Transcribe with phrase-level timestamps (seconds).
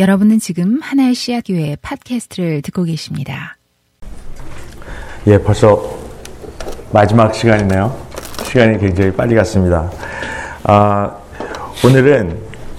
[0.00, 3.58] 여러분은 지금 하나의 씨앗 교회 팟캐스트를 듣고 계십니다.
[5.26, 5.94] 예, 벌써
[6.90, 7.94] 마지막 시간이네요.
[8.44, 9.90] 시간이 굉장히 빨리 갔습니다.
[10.62, 11.14] 아,
[11.84, 12.38] 오늘은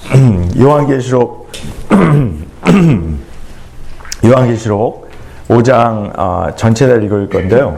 [0.60, 1.52] 요한계시록
[4.26, 5.12] 요한계시록
[5.48, 7.78] 5장 아, 전체를 읽을 건데요.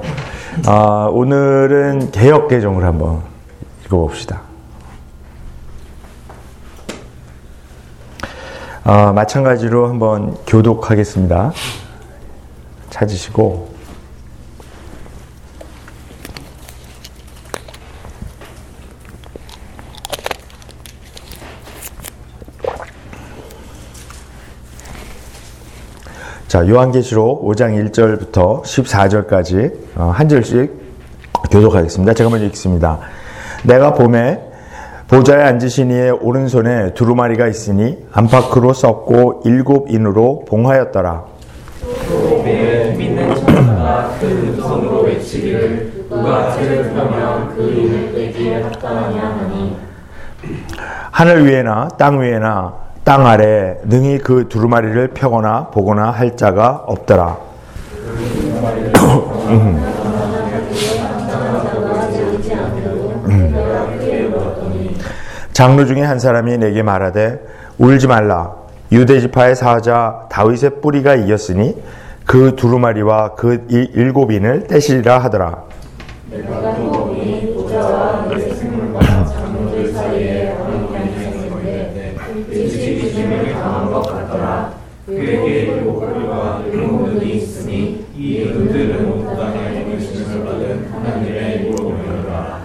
[0.67, 3.21] 아, 오늘은 개혁 개정을 한번
[3.85, 4.52] 읽어봅시다.
[8.85, 11.53] 아, 마찬가지로 한번 교독하겠습니다.
[12.89, 13.71] 찾으시고
[26.49, 30.73] 자, 요한계시록 5장 1절부터 14절까지 어, 한 절씩
[31.51, 32.13] 교독하겠습니다.
[32.13, 32.99] 제가 먼저 읽습니다.
[33.63, 34.52] 내가 봄에
[35.07, 41.33] 보좌에 앉으신 이의 오른손에 두루마리가 있으니 안팎으로 썼고 일곱 인으로 봉하였더라.
[42.97, 49.77] 믿는 천사가 그 손으로 외치기를 누가 죄를 풀면 그 인을 떼기에 합당하냐 하니
[51.11, 52.73] 하늘 위에나 땅 위에나
[53.03, 57.37] 땅 아래 능히 그 두루마리를 펴거나 보거나 할 자가 없더라.
[65.53, 67.39] 장로 중에 한 사람이 내게 말하되
[67.77, 68.55] 울지 말라
[68.91, 71.75] 유대 지파의 사자 다윗의 뿌리가 이겼으니
[72.25, 73.65] 그 두루마리와 그
[74.67, 75.63] 떼시리라 하더라.
[76.31, 76.49] 일곱
[90.91, 92.59] 하나님의 일곱 명이라.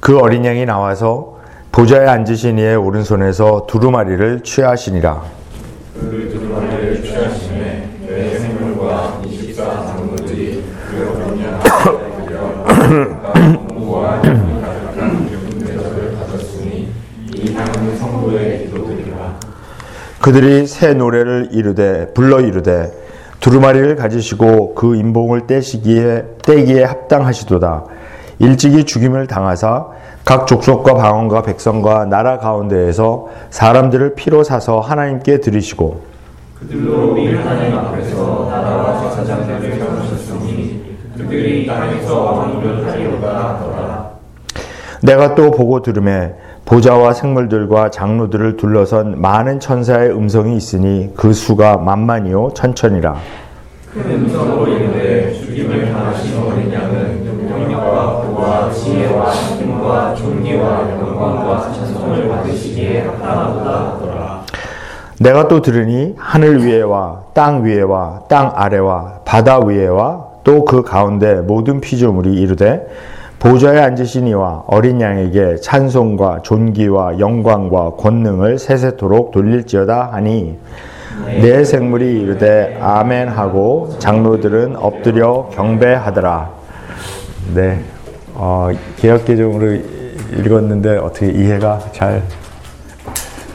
[0.00, 1.33] 그 어린 양이 나와서
[1.74, 5.24] 보좌에 앉으신 이의 오른손에서 두루마리를 취하시니라.
[5.94, 11.24] 그 두루마리를 취하심에 내 생물과 이십사 장로들이 그.
[20.20, 22.92] 그들이 새 노래를 이르되 불러 이르되
[23.40, 27.84] 두루마리를 가지시고 그 인봉을 떼시기에 떼기에 합당하시도다.
[28.38, 29.86] 일찍이 죽임을 당하사
[30.24, 36.14] 각 족속과 방언과 백성과 나라 가운데에서 사람들을 피로 사서 하나님께 드리시고
[36.60, 44.10] 그들로 우리 하나님 앞에서 나라와 제사장들을 세우셨으니 그들이 땅에서 왕을 하리로다 하더라.
[45.02, 46.34] 내가 또 보고 들음에
[46.64, 53.16] 보좌와 생물들과 장로들을 둘러선 많은 천사의 음성이 있으니 그 수가 만만이요 천천이라.
[53.92, 63.02] 큰 음성으로 이르되 죽임을 당하신 어린 양은 영역과 부와 지혜와 힘과 존귀와 영광과 찬송을 받으시기에
[63.02, 64.42] 합당하도다.
[65.20, 71.80] 내가 또 들으니 하늘 위에와 땅 위에와 땅 아래와 바다 위에와 또 그 가운데 모든
[71.80, 72.86] 피조물이 이르되
[73.38, 80.58] 보좌에 앉으신 이와 어린 양에게 찬송과 존귀와 영광과 권능을 세세토록 돌릴지어다 하니
[81.40, 86.50] 내 생물이 이르되 아멘 하고 장로들은 엎드려 경배하더라.
[87.54, 87.84] 네,
[88.34, 89.74] 어, 개혁 개정으로
[90.38, 92.22] 읽었는데 어떻게 이해가 잘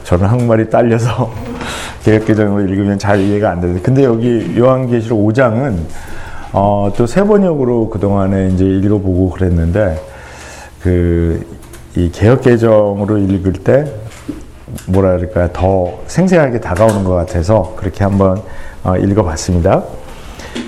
[0.03, 1.31] 저는 한국말이 딸려서
[2.03, 5.77] 개혁 개정으로 읽으면 잘 이해가 안 되는데 근데 여기 요한계시록 5장은
[6.51, 10.01] 어, 또 세 번역으로 그동안에 이제 읽어보고 그랬는데,
[10.81, 11.45] 그,
[11.95, 13.85] 이 개혁 개정으로 읽을 때,
[14.87, 18.41] 뭐라 그럴까, 더 생생하게 다가오는 것 같아서 그렇게 한번
[18.83, 19.83] 어, 읽어봤습니다.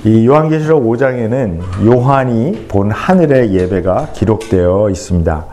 [0.03, 5.45] 이 요한계시록 5장에는 요한이 본 하늘의 예배가 기록되어 있습니다.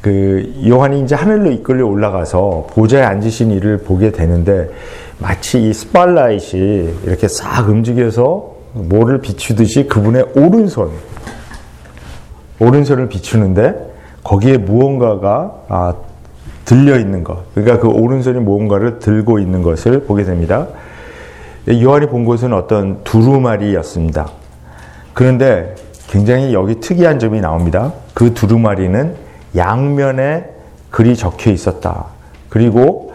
[0.00, 4.70] 그 요한이 이제 하늘로 이끌려 올라가서 보좌에 앉으신 이를 보게 되는데
[5.18, 10.90] 마치 이 스팔라이트이 이렇게 싹 움직여서 뭐를 비추듯이 그분의 오른손,
[12.60, 13.74] 오른손을 비추는데
[14.22, 15.94] 거기에 무언가가 아,
[16.64, 17.44] 들려 있는 것.
[17.54, 20.68] 그러니까 그 오른손이 무언가를 들고 있는 것을 보게 됩니다.
[21.70, 24.28] 요한이 본 것은 어떤 두루마리였습니다.
[25.12, 25.74] 그런데
[26.08, 27.92] 굉장히 여기 특이한 점이 나옵니다.
[28.14, 29.14] 그 두루마리는
[29.56, 30.50] 양면에
[30.90, 32.06] 글이 적혀 있었다.
[32.48, 33.12] 그리고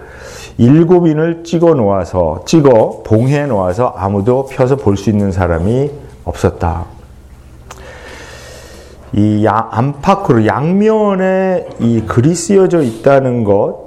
[0.57, 5.89] 일곱 인을 찍어 놓아서 찍어 봉해 놓아서 아무도 펴서 볼 수 있는 사람이
[6.25, 6.85] 없었다.
[9.13, 13.83] 이 안팎으로 양면에 이 글이 쓰여져 있다는 것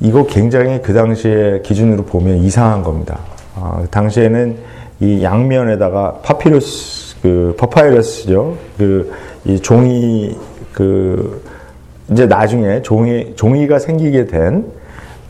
[0.00, 3.18] 이거 굉장히 그 당시에 기준으로 보면 이상한 겁니다.
[3.54, 4.56] 아, 당시에는
[5.00, 8.56] 이 양면에다가 파피루스 그 퍼파이러스죠.
[8.78, 9.12] 그
[9.44, 10.36] 이 종이
[10.72, 11.42] 그
[12.10, 14.82] 이제 나중에 종이 종이가 생기게 된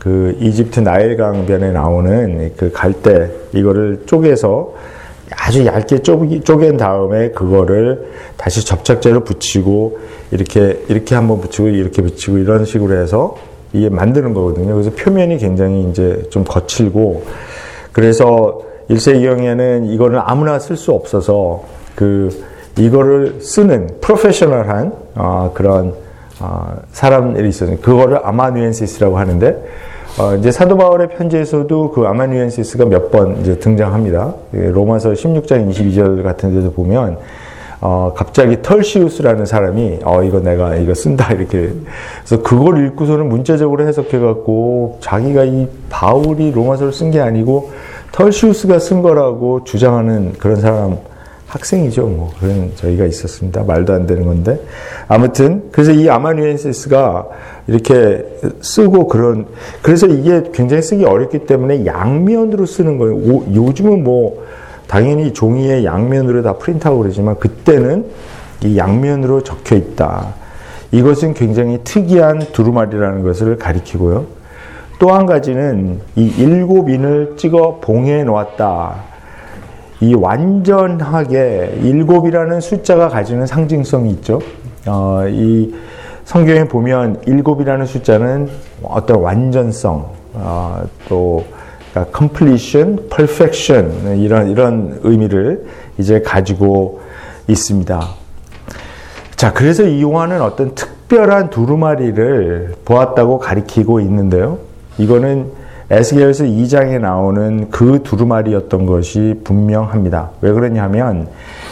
[0.03, 4.73] 그 이집트 나일강변에 나오는 그 갈대 이거를 쪼개서
[5.31, 9.97] 아주 얇게 쪼갠 다음에 그거를 다시 접착제로 붙이고
[10.31, 13.37] 이렇게 이렇게 한번 붙이고 이렇게 붙이고 이런 식으로 해서
[13.71, 14.73] 이게 만드는 거거든요.
[14.73, 17.23] 그래서 표면이 굉장히 이제 좀 거칠고
[17.93, 21.63] 그래서 일세기경에는 이거는 아무나 쓸 수 없어서
[21.95, 22.29] 그
[22.77, 25.93] 이거를 쓰는 프로페셔널한 어, 그런
[26.39, 27.77] 어, 사람들이 있어요.
[27.77, 29.63] 그거를 아마누엔시스라고 하는데
[30.19, 34.33] 어, 이제 사도 바울의 편지에서도 그 아마누엔시스가 몇 번 이제 등장합니다.
[34.55, 37.17] 예, 로마서 16장 22절 같은 데서 보면
[37.85, 41.73] 어, 갑자기 털시우스라는 사람이 어 이거 내가 이거 쓴다 이렇게
[42.23, 47.71] 그래서 그걸 읽고서는 문자적으로 해석해 갖고 자기가 이 바울이 로마서를 쓴 게 아니고
[48.13, 50.97] 털시우스가 쓴 거라고 주장하는 그런 사람
[51.47, 52.07] 학생이죠.
[52.07, 53.63] 뭐 그런 저희가 있었습니다.
[53.63, 54.57] 말도 안 되는 건데
[55.09, 57.27] 아무튼 그래서 이 아마누엔시스가
[57.67, 58.23] 이렇게
[58.61, 59.45] 쓰고 그런
[59.81, 63.15] 그래서 이게 굉장히 쓰기 어렵기 때문에 양면으로 쓰는 거예요.
[63.15, 64.41] 오, 요즘은 뭐
[64.87, 68.05] 당연히 종이에 양면으로 다 프린트하고 그러지만 그때는
[68.63, 70.33] 이 양면으로 적혀 있다.
[70.91, 74.25] 이것은 굉장히 특이한 두루마리라는 것을 가리키고요.
[74.99, 78.95] 또 한 가지는 이 일곱 인을 찍어 봉해 놓았다.
[79.99, 84.39] 이 완전하게 일곱이라는 숫자가 가지는 상징성이 있죠.
[84.85, 85.73] 어, 이
[86.25, 88.49] 성경에 보면 일곱이라는 숫자는
[88.83, 91.43] 어떤 완전성, 어, 또
[91.93, 95.65] 그러니까 completion, perfection 이런 이런 의미를
[95.99, 97.01] 이제 가지고
[97.47, 98.01] 있습니다.
[99.35, 104.57] 자, 그래서 이 요한은 어떤 특별한 두루마리를 보았다고 가리키고 있는데요.
[104.97, 105.51] 이거는
[105.89, 110.31] 에스겔서 2장에 나오는 그 두루마리였던 것이 분명합니다.
[110.41, 111.27] 왜 그러냐면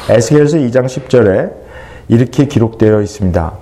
[0.10, 1.52] 에스겔서 2장 10절에
[2.10, 3.54] 이렇게 기록되어 있습니다.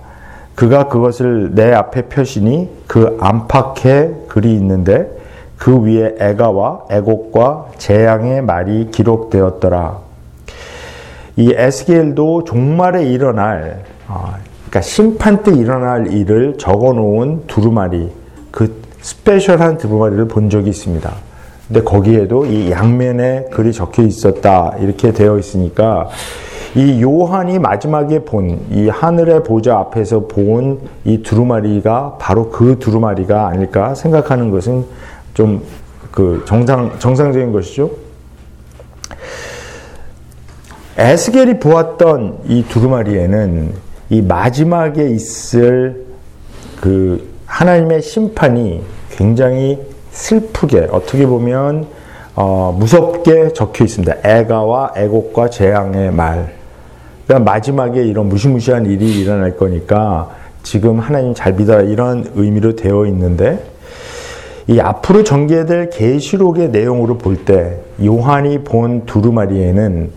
[0.56, 5.19] 그가 그것을 내 앞에 펴시니 그 안팎에 글이 있는데
[5.60, 9.98] 그 위에 애가와 애곡과 재앙의 말이 기록되었더라.
[11.36, 18.10] 이 에스겔도 종말에 일어날 아, 그러니까 심판 때 일어날 일을 적어 놓은 두루마리
[18.52, 21.12] 그 스페셜한 두루마리를 본 적이 있습니다.
[21.68, 26.08] 근데 거기에도 이 양면에 글이 적혀 있었다 이렇게 되어 있으니까
[26.76, 33.94] 이 요한이 마지막에 본 이 하늘의 보좌 앞에서 본 이 두루마리가 바로 그 두루마리가 아닐까
[33.96, 34.86] 생각하는 것은
[35.40, 35.80] 좀
[36.12, 37.92] 그 정상 정상적인 것이죠.
[40.98, 43.74] 에스겔이 보았던 이 두루마리에는
[44.10, 46.06] 이 마지막에 있을
[46.82, 49.80] 그 하나님의 심판이 굉장히
[50.12, 51.88] 슬프게 어떻게 보면
[52.36, 54.16] 어, 무섭게 적혀 있습니다.
[54.24, 56.54] 애가와 애곡과 재앙의 말.
[57.28, 60.32] 그러니까 마지막에 이런 무시무시한 일이 일어날 거니까
[60.64, 63.69] 지금 하나님 잘 믿어라 이런 의미로 되어 있는데
[64.70, 70.12] 이 앞으로 전개될 계시록의 내용으로 볼 때 요한이 본 두루마리에는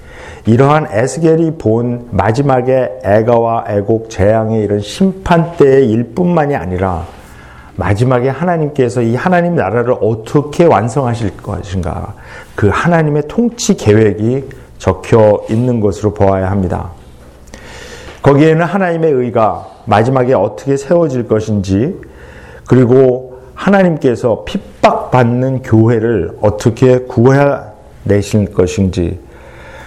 [0.45, 7.07] 이러한 에스겔이 본 마지막에 애가와 애곡 재앙의 이런 심판 때의 일뿐만이 아니라
[7.77, 12.13] 마지막에 하나님께서 이 하나님 나라를 어떻게 완성하실 것인가
[12.55, 14.45] 그 하나님의 통치 계획이
[14.77, 16.91] 적혀 있는 것으로 보아야 합니다.
[18.21, 21.99] 거기에는 하나님의 의가 마지막에 어떻게 세워질 것인지
[22.69, 23.32] 그리고
[23.63, 29.21] 하나님께서 핍박받는 교회를 어떻게 구해내실 것인지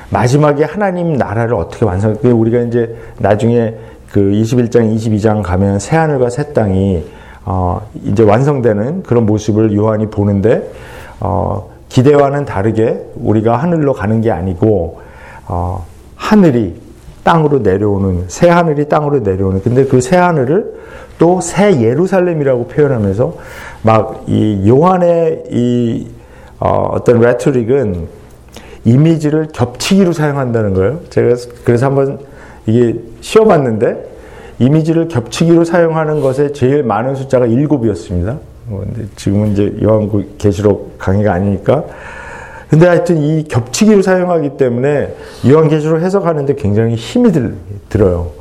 [0.10, 3.74] 마지막에 하나님 나라를 어떻게 완성 우리가 이제 나중에
[4.12, 7.04] 그 21장 22장 가면 새 하늘과 새 땅이
[7.44, 10.72] 어, 이제 완성되는 그런 모습을 요한이 보는데
[11.20, 15.02] 어, 기대와는 다르게 우리가 하늘로 가는 게 아니고
[15.48, 16.76] 어, 하늘이
[17.24, 19.62] 땅으로 내려오는 새 하늘이 땅으로 내려오는.
[19.62, 20.76] 근데 그 새 하늘을
[21.18, 23.38] 또 새 예루살렘이라고 표현하면서
[23.84, 26.08] 막 이 요한의 이
[26.60, 28.08] 어, 어떤 레토릭은
[28.86, 31.00] 이미지를 겹치기로 사용한다는 거예요.
[31.10, 32.20] 제가 그래서 한번
[32.66, 34.16] 이게 쉬어봤는데
[34.60, 38.38] 이미지를 겹치기로 사용하는 것에 제일 많은 숫자가 일곱이었습니다.
[38.68, 41.84] 뭐 지금은 이제 요한계시록 강의가 아니니까.
[42.70, 45.14] 근데 하여튼 이 겹치기로 사용하기 때문에
[45.48, 47.56] 요한계시록 해석하는데 굉장히 힘이 들,
[47.90, 48.32] 들어요.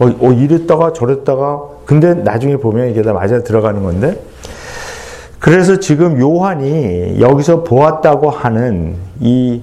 [0.00, 4.20] 어, 어, 이랬다가 저랬다가 근데 나중에 보면 이게 다 맞아 들어가는 건데
[5.38, 9.62] 그래서 지금 요한이 여기서 보았다고 하는 이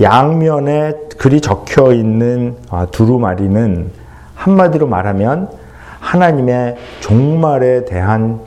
[0.00, 3.90] 양면에 글이 적혀 있는 아, 두루마리는
[4.34, 5.50] 한마디로 말하면
[6.00, 8.40] 하나님의 종말에 대한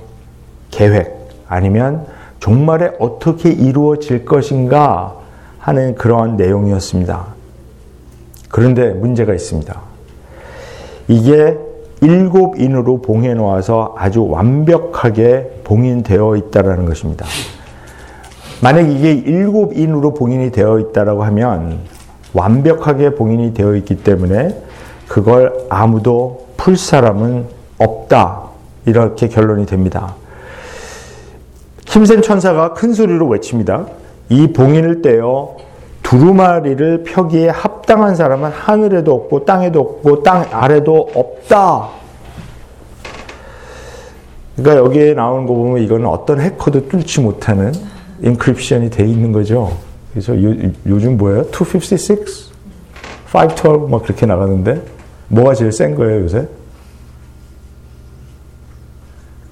[0.71, 1.15] 계획
[1.47, 2.05] 아니면
[2.39, 5.15] 종말에 어떻게 이루어질 것인가
[5.59, 7.25] 하는 그러한 내용이었습니다.
[8.49, 9.86] 그런데 문제가 있습니다.
[11.07, 11.57] 이게
[12.01, 17.25] 일곱 인으로 봉해 놓아서 아주 완벽하게 봉인되어 있다라는 것입니다.
[18.61, 21.79] 만약 이게 일곱 인으로 봉인이 되어 있다라고 하면
[22.33, 24.61] 완벽하게 봉인이 되어 있기 때문에
[25.07, 27.45] 그걸 아무도 풀 사람은
[27.77, 28.43] 없다.
[28.85, 30.15] 이렇게 결론이 됩니다.
[31.85, 33.85] 힘센 천사가 큰 소리로 외칩니다.
[34.29, 35.55] 이 봉인을 떼어
[36.07, 41.89] 두루마리를 펴기에 합당한 사람은 하늘에도 없고 땅에도 없고 땅 아래도 없다.
[44.55, 47.73] 그러니까 여기에 나오는 거 보면 이거는 어떤 해커도 뚫지 못하는
[48.21, 49.77] encryption이 돼 있는 거죠.
[50.13, 51.41] 그래서 요, 요즘 뭐예요?
[51.41, 52.25] 256?
[53.33, 53.87] 512?
[53.89, 54.81] 막 그렇게 나가는데
[55.27, 56.47] 뭐가 제일 센 거예요 요새?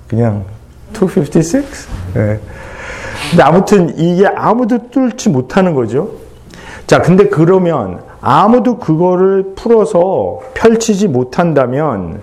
[0.08, 0.46] 그냥
[0.94, 1.66] 256?
[2.14, 2.40] 네.
[3.30, 6.25] 근데 아무튼 이게 아무도 뚫지 못하는 거죠.
[6.88, 12.22] 자, 근데 그러면 아무도 그거를 풀어서 펼치지 못한다면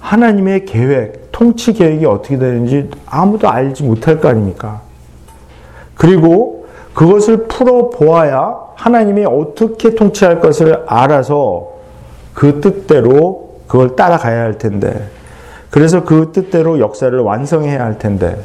[0.00, 4.80] 하나님의 계획, 통치 계획이 어떻게 되는지 아무도 알지 못할 거 아닙니까?
[5.94, 11.68] 그리고 그것을 풀어 보아야 하나님이 어떻게 통치할 것을 알아서
[12.32, 15.08] 그 뜻대로 그걸 따라가야 할 텐데,
[15.70, 18.38] 그래서 그 뜻대로 역사를 완성해야 할 텐데,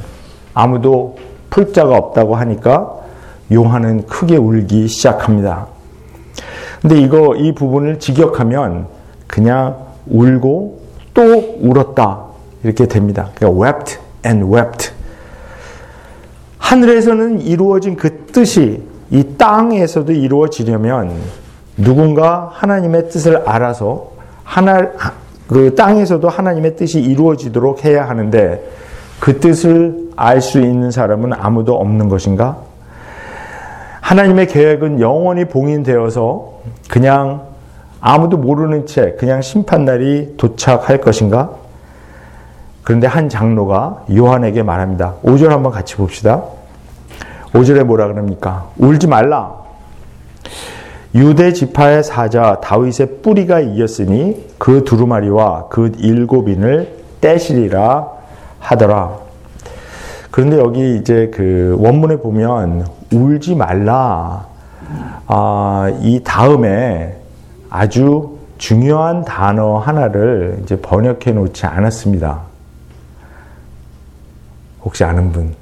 [0.54, 1.16] 아무도
[1.50, 3.03] 풀 자가 없다고 하니까
[3.52, 5.68] 요한은 크게 울기 시작합니다.
[6.82, 8.88] 근데 이거, 이 부분을 직역하면
[9.28, 10.82] 그냥 울고
[11.14, 12.24] 또 울었다.
[12.64, 13.30] 이렇게 됩니다.
[13.36, 14.92] 그러니까 wept and wept.
[16.58, 18.82] 하늘에서는 이루어진 그 뜻이
[19.12, 21.12] 이 땅에서도 이루어지려면
[21.78, 24.12] 누군가 하나님의 뜻을 알아서
[24.44, 24.90] 하나
[25.48, 28.64] 그 땅에서도 하나님의 뜻이 이루어지도록 해야 하는데
[29.20, 32.58] 그 뜻을 알 수 있는 사람은 아무도 없는 것인가?
[34.04, 37.44] 하나님의 계획은 영원히 봉인되어서 그냥
[38.02, 41.52] 아무도 모르는 채 그냥 심판날이 도착할 것인가?
[42.84, 45.16] 그런데 한 장로가 요한에게 말합니다.
[45.24, 46.44] 5절 한번 같이 봅시다.
[47.54, 48.66] 5절에 뭐라 그럽니까?
[48.78, 49.54] 울지 말라.
[51.16, 58.10] 유대 지파의 사자 다윗의 뿌리가 이겼으니 그 두루마리와 그 일곱인을 떼시리라
[58.60, 59.23] 하더라.
[60.34, 64.48] 그런데 여기 이제 그 원문에 보면 울지 말라.
[65.28, 67.22] 아, 이 다음에
[67.70, 72.40] 아주 중요한 단어 하나를 이제 번역해 놓지 않았습니다.
[74.82, 75.54] 혹시 아는 분?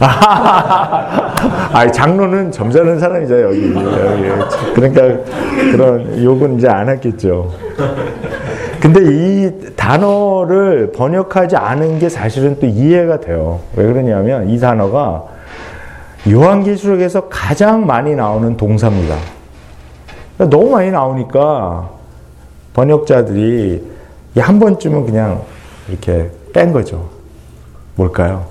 [0.00, 3.72] 아, 장로는 점잖은 사람이죠 여기.
[3.72, 4.74] 여기.
[4.74, 5.30] 그러니까
[5.70, 7.52] 그런 욕은 이제 안 했겠죠.
[8.80, 13.60] 근데 이 단어를 번역하지 않은 게 사실은 또 이해가 돼요.
[13.76, 15.24] 왜 그러냐면 이 단어가
[16.28, 19.16] 요한계시록에서 가장 많이 나오는 동사입니다.
[20.36, 21.90] 그러니까 너무 많이 나오니까
[22.72, 23.84] 번역자들이
[24.38, 25.42] 한 번쯤은 그냥
[25.88, 27.10] 이렇게 뺀 거죠.
[27.96, 28.46] 뭘까요?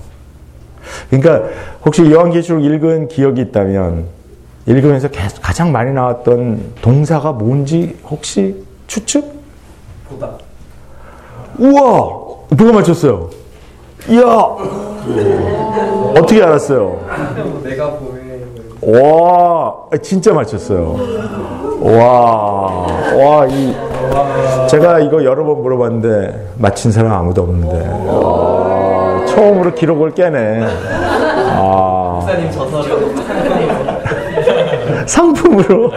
[1.09, 1.49] 그러니까
[1.83, 4.05] 혹시 요한계시록 읽은 기억이 있다면
[4.67, 9.38] 읽으면서 계속 가장 많이 나왔던 동사가 뭔지 혹시 추측?
[10.09, 10.29] 보다.
[11.57, 12.19] 우와!
[12.51, 13.29] 누가 맞췄어요?
[14.07, 14.21] 이야!
[16.17, 16.99] 어떻게 알았어요?
[17.63, 18.19] 내가 보내.
[18.81, 20.95] 와, 진짜 맞췄어요.
[21.81, 23.75] 와, 와, 이,
[24.69, 27.87] 제가 이거 여러 번 물어봤는데, 맞힌 사람 아무도 없는데.
[28.07, 30.65] 와, 처음으로 기록을 깨네.
[31.57, 32.19] 아.
[32.21, 33.15] 목사님 저서를.
[35.05, 35.91] 상품으로.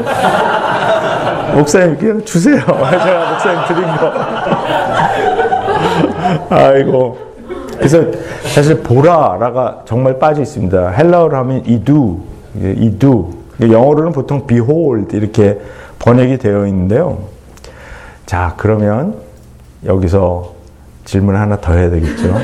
[1.55, 2.61] 목사님 그냥 주세요.
[2.65, 4.13] 제가 목사님 드린 거.
[6.55, 7.33] 아이고.
[7.77, 8.05] 그래서
[8.55, 10.91] 사실 보라라가 정말 빠져 있습니다.
[10.91, 12.21] 헬라어로 하면 이두,
[12.55, 13.31] 이두.
[13.61, 15.61] 영어로는 보통 behold 이렇게
[15.99, 17.19] 번역이 되어 있는데요.
[18.27, 19.17] 자, 그러면
[19.85, 20.53] 여기서
[21.05, 22.35] 질문 하나 더 해야 되겠죠.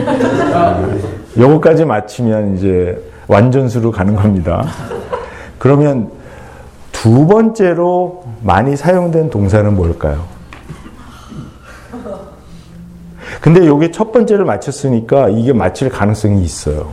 [1.38, 4.64] 요거까지 마치면 이제 완전수로 가는 겁니다.
[5.58, 6.10] 그러면
[7.02, 10.26] 두 번째로 많이 사용된 동사는 뭘까요?
[13.40, 16.92] 근데 이게 첫 번째를 맞췄으니까 이게 맞힐 가능성이 있어요.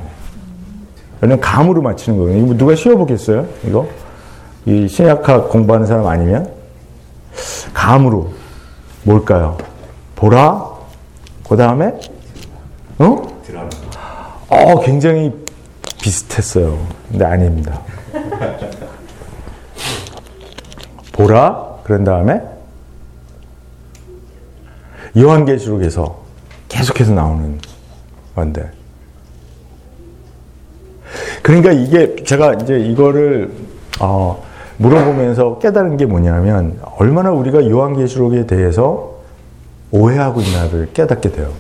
[1.22, 2.56] 왜냐면 감으로 맞히는 거예요.
[2.56, 3.48] 누가 쉬어보겠어요?
[3.64, 3.88] 이거?
[4.68, 6.52] 이 신약학 공부하는 사람 아니면?
[7.74, 8.32] 감으로.
[9.04, 9.58] 뭘까요?
[10.16, 10.70] 보라?
[11.50, 11.94] 그 다음에?
[13.00, 13.24] 어?
[14.50, 15.34] 어, 굉장히
[16.00, 16.78] 비슷했어요.
[17.10, 17.82] 근데 아닙니다.
[21.16, 21.76] 보라.
[21.84, 22.42] 그런 다음에
[25.18, 26.24] 요한계시록에서
[26.68, 27.58] 계속해서 나오는
[28.36, 28.70] 건데.
[31.42, 33.52] 그러니까 이게 제가 이제 이거를
[34.02, 34.44] 어
[34.78, 39.16] 물어보면서 깨달은 게 뭐냐면 얼마나 우리가 요한계시록에 대해서
[39.92, 41.52] 오해하고 있나를 깨닫게 돼요.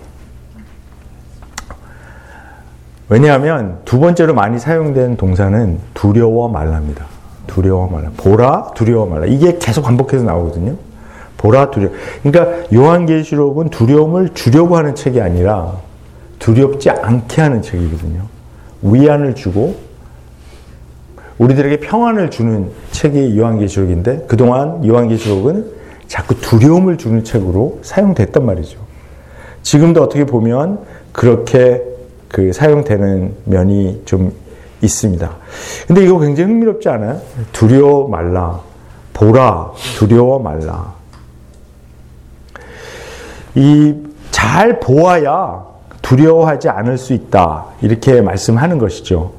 [3.07, 7.05] 왜냐하면 두 번째로 많이 사용된 동사는 두려워 말랍니다.
[7.48, 8.12] 두려워 말라.
[8.18, 9.25] 보라, 두려워 말라.
[9.25, 10.75] 이게 계속 반복해서 나오거든요.
[11.38, 11.90] 보라, 두려.
[12.24, 15.74] 그러니까 요한계시록은 두려움을 주려고 하는 책이 아니라
[16.40, 18.24] 두렵지 않게 하는 책이거든요.
[18.82, 19.75] 위안을 주고
[21.38, 25.66] 우리들에게 평안을 주는 책이 요한계시록인데 그동안 요한계시록은
[26.08, 28.80] 자꾸 두려움을 주는 책으로 사용됐단 말이죠.
[29.64, 30.80] 지금도 어떻게 보면
[31.12, 31.84] 그렇게
[32.30, 34.34] 그 사용되는 면이 좀
[34.86, 35.30] 있습니다.
[35.88, 37.20] 근데 이거 굉장히 흥미롭지 않아요?
[37.51, 38.60] 두려워 말라.
[39.13, 39.72] 보라.
[39.98, 40.94] 두려워 말라.
[43.56, 45.65] 이 잘 보아야
[46.01, 47.65] 두려워하지 않을 수 있다.
[47.82, 49.32] 이렇게 말씀하는 것이죠.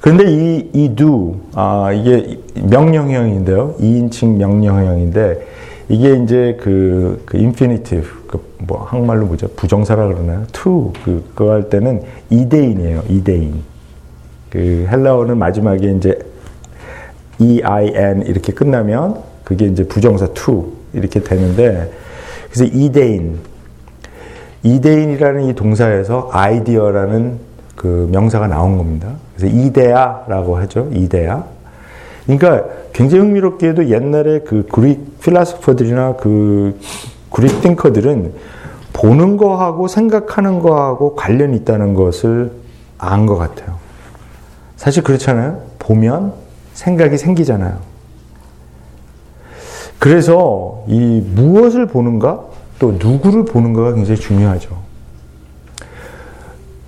[0.00, 3.76] 그런데 이, 이 do, 아, 이게 명령형인데요.
[3.80, 5.46] 2인칭 명령형인데,
[5.88, 9.48] 이게 이제 그, 그 infinitive, 그 뭐, 한말로 뭐죠?
[9.56, 10.44] 부정사라 그러나요?
[10.52, 13.02] to, 그, 그거 할 때는 이대인이에요.
[13.08, 13.62] 이대인.
[14.56, 16.18] 그 헬라어는 마지막에 이제
[17.38, 21.92] ein 이렇게 끝나면 그게 이제 부정사 to 이렇게 되는데,
[22.50, 23.38] 그래서 이대인,
[24.62, 27.38] 이대인이라는 이 동사에서 아이디어라는
[27.76, 29.08] 그 명사가 나온 겁니다.
[29.36, 30.88] 그래서 이데아라고 하죠.
[30.90, 31.44] 이데아.
[32.24, 36.80] 그러니까 굉장히 흥미롭게도 옛날에 그 그릭 필라소퍼들이나 그
[37.30, 38.32] 그릭 띵커들은
[38.94, 42.52] 보는 거하고 생각하는 거하고 관련이 있다는 것을
[42.96, 43.75] 안 것 같아요.
[44.76, 45.62] 사실 그렇잖아요.
[45.78, 46.34] 보면
[46.74, 47.78] 생각이 생기잖아요.
[49.98, 52.44] 그래서 이 무엇을 보는가
[52.78, 54.76] 또 누구를 보는가가 굉장히 중요하죠.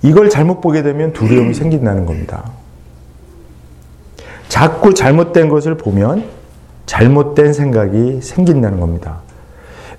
[0.03, 2.51] 이걸 잘못 보게 되면 두려움이 생긴다는 겁니다.
[4.49, 6.25] 자꾸 잘못된 것을 보면
[6.87, 9.21] 잘못된 생각이 생긴다는 겁니다.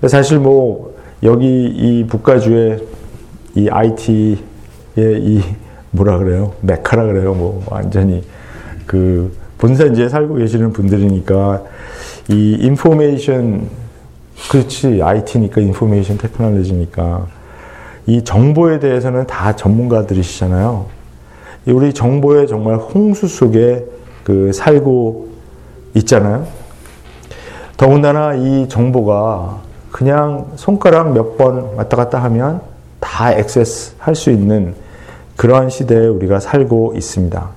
[0.06, 2.86] 사실 뭐 여기 이 북가주의
[3.54, 4.38] 이 IT의
[4.96, 5.42] 이
[5.92, 6.52] 뭐라 그래요?
[6.60, 7.34] 메카라 그래요.
[7.34, 8.22] 뭐 완전히
[8.86, 11.62] 그 본산지에 살고 계시는 분들이니까
[12.28, 13.68] 이 인포메이션
[14.50, 17.26] 그렇지 IT니까 인포메이션 테크놀로지니까
[18.06, 20.86] 이 정보에 대해서는 다 전문가들이시잖아요.
[21.66, 23.84] 우리 정보의 정말 홍수 속에
[24.24, 25.28] 그 살고
[25.94, 26.46] 있잖아요.
[27.76, 29.58] 더군다나 이 정보가
[29.90, 32.60] 그냥 손가락 몇 번 왔다 갔다 하면
[33.00, 34.74] 다 액세스 할 수 있는
[35.40, 37.48] 그러한 시대에 우리가 살고 있습니다.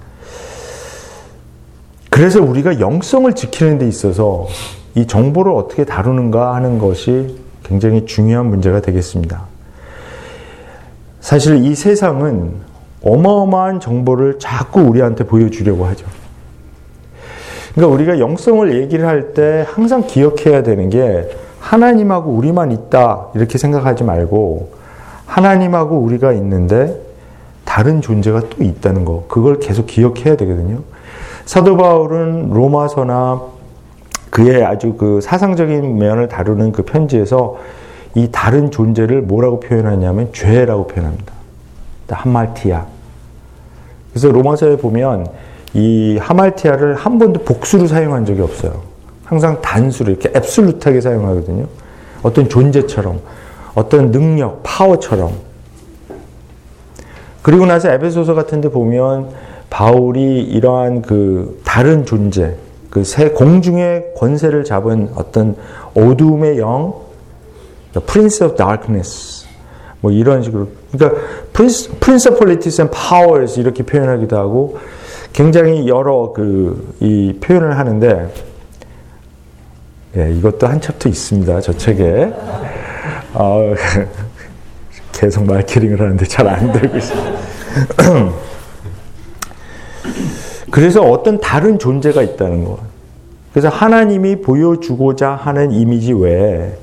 [2.09, 4.47] 그래서 우리가 영성을 지키는 데 있어서
[4.95, 9.41] 이 정보를 어떻게 다루는가 하는 것이 굉장히 중요한 문제가 되겠습니다.
[11.19, 12.53] 사실 이 세상은
[13.03, 16.05] 어마어마한 정보를 자꾸 우리한테 보여주려고 하죠.
[17.75, 24.05] 그러니까 우리가 영성을 얘기를 할 때 항상 기억해야 되는 게 하나님하고 우리만 있다 이렇게 생각하지
[24.05, 24.71] 말고
[25.25, 27.11] 하나님하고 우리가 있는데
[27.73, 30.81] 다른 존재가 또 있다는 거, 그걸 계속 기억해야 되거든요.
[31.45, 33.41] 사도 바울은 로마서나
[34.29, 37.57] 그의 아주 그 사상적인 면을 다루는 그 편지에서
[38.13, 41.33] 이 다른 존재를 뭐라고 표현하냐면 죄라고 표현합니다.
[42.09, 42.85] 하말티아.
[44.11, 45.25] 그래서 로마서에 보면
[45.73, 48.83] 이 하말티아를 한 번도 복수로 사용한 적이 없어요.
[49.25, 51.65] 항상 단수로 이렇게 앱솔루트하게 사용하거든요.
[52.21, 53.19] 어떤 존재처럼,
[53.73, 55.52] 어떤 능력, 파워처럼.
[57.43, 59.29] 그리고 나서 에베소서 같은 데 보면
[59.69, 62.55] 바울이 이러한 그 다른 존재,
[62.89, 65.55] 그 새 공중의 권세를 잡은 어떤
[65.93, 66.95] 어둠의 영,
[68.07, 69.45] Prince of Darkness,
[70.01, 70.67] 뭐 이런 식으로.
[70.91, 71.21] 그러니까
[71.53, 74.77] Principalities and Powers 이렇게 표현하기도 하고
[75.33, 78.31] 굉장히 여러 그 이 표현을 하는데
[80.15, 81.61] 예, 이것도 한 챕터 있습니다.
[81.61, 82.31] 저 책에.
[83.33, 83.73] 어,
[85.23, 87.33] 계속 마케팅을 하는데 잘 안 되고 있어요.
[90.69, 92.79] 그래서 어떤 다른 존재가 있다는 거.
[93.53, 96.73] 그래서 하나님이 보여주고자 하는 이미지 외에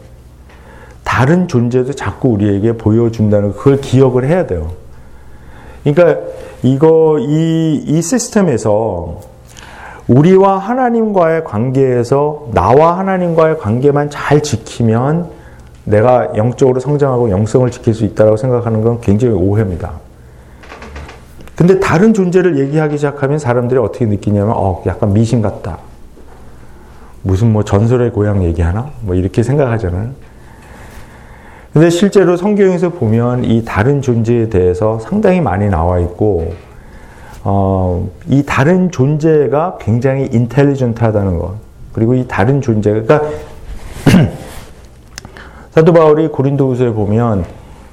[1.05, 4.71] 다른 존재도 자꾸 우리에게 보여준다는 그걸 기억을 해야 돼요.
[5.85, 6.21] 그러니까
[6.63, 9.21] 이거 이, 이 시스템에서
[10.09, 15.40] 우리와 하나님과의 관계에서 나와 하나님과의 관계만 잘 지키면
[15.91, 19.93] 내가 영적으로 성장하고 영성을 지킬 수 있다고 생각하는 건 굉장히 오해입니다.
[21.57, 25.79] 근데 다른 존재를 얘기하기 시작하면 사람들이 어떻게 느끼냐면, 어, 약간 미신 같다.
[27.23, 28.91] 무슨 뭐 전설의 고향 얘기하나?
[29.03, 30.11] 뭐 이렇게 생각하잖아요.
[31.75, 36.55] 근데 실제로 성경에서 보면 이 다른 존재에 대해서 상당히 많이 나와 있고,
[37.45, 41.55] 어, 이 다른 존재가 굉장히 인텔리전트 하다는 것.
[41.93, 43.29] 그리고 이 다른 존재가 그러니까
[45.71, 47.45] 사도 바울이 고린도후서에 보면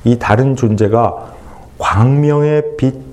[0.04, 1.34] 이 다른 존재가
[1.78, 3.08] 광명의 빛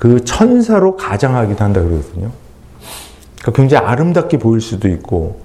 [0.00, 2.30] 그 천사로 가장하기도 한다 그러거든요.
[3.38, 5.40] 그러니까 굉장히 아름답게 보일 수도 있고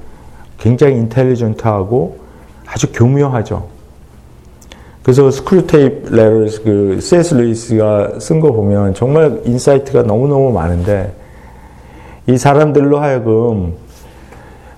[0.58, 2.19] 굉장히 intelligent하고
[2.65, 3.68] 아주 교묘하죠.
[5.04, 7.36] 그래서 Screwtape Letters 그 C.S.
[7.36, 11.13] 루이스가 쓴 거 보면 정말 insight가 너무너무 많은데
[12.28, 13.76] 이 사람들로 하여금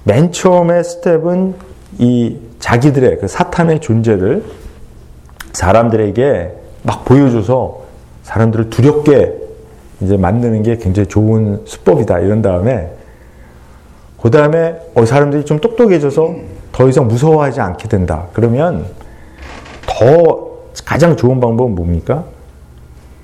[0.04, 1.54] 맨 처음에 step은
[2.00, 4.43] 이 자기들의 그 사탄의 존재를
[5.54, 6.52] 사람들에게
[6.84, 7.84] 막 보여줘서
[8.24, 9.34] 사람들을 두렵게
[10.02, 12.91] 이제 만드는 게 굉장히 좋은 수법이다 이런 다음에
[14.22, 16.36] 그 다음에 어, 사람들이 좀 똑똑해져서
[16.72, 18.28] 더 이상 무서워하지 않게 된다.
[18.34, 18.86] 그러면
[19.86, 20.48] 더
[20.86, 22.26] 가장 좋은 방법은 뭡니까?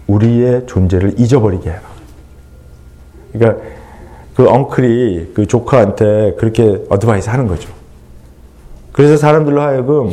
[0.07, 1.81] 우리의 존재를 잊어버리게 해라.
[3.31, 3.63] 그러니까
[4.35, 7.69] 그 엉클이 그 조카한테 그렇게 어드바이스 하는 거죠.
[8.93, 10.11] 그래서 사람들로 하여금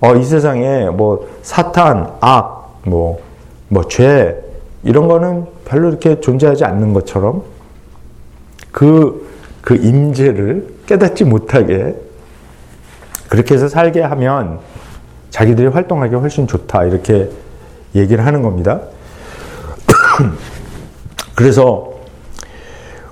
[0.00, 3.20] 어, 이 세상에 뭐 사탄, 악, 뭐,
[3.68, 4.42] 뭐 죄,
[4.82, 7.42] 이런 거는 별로 이렇게 존재하지 않는 것처럼
[8.72, 9.28] 그,
[9.60, 11.94] 그 임재를 깨닫지 못하게
[13.28, 14.60] 그렇게 해서 살게 하면
[15.30, 16.84] 자기들이 활동하기 훨씬 좋다.
[16.84, 17.30] 이렇게
[17.94, 18.80] 얘기를 하는 겁니다.
[21.34, 21.92] 그래서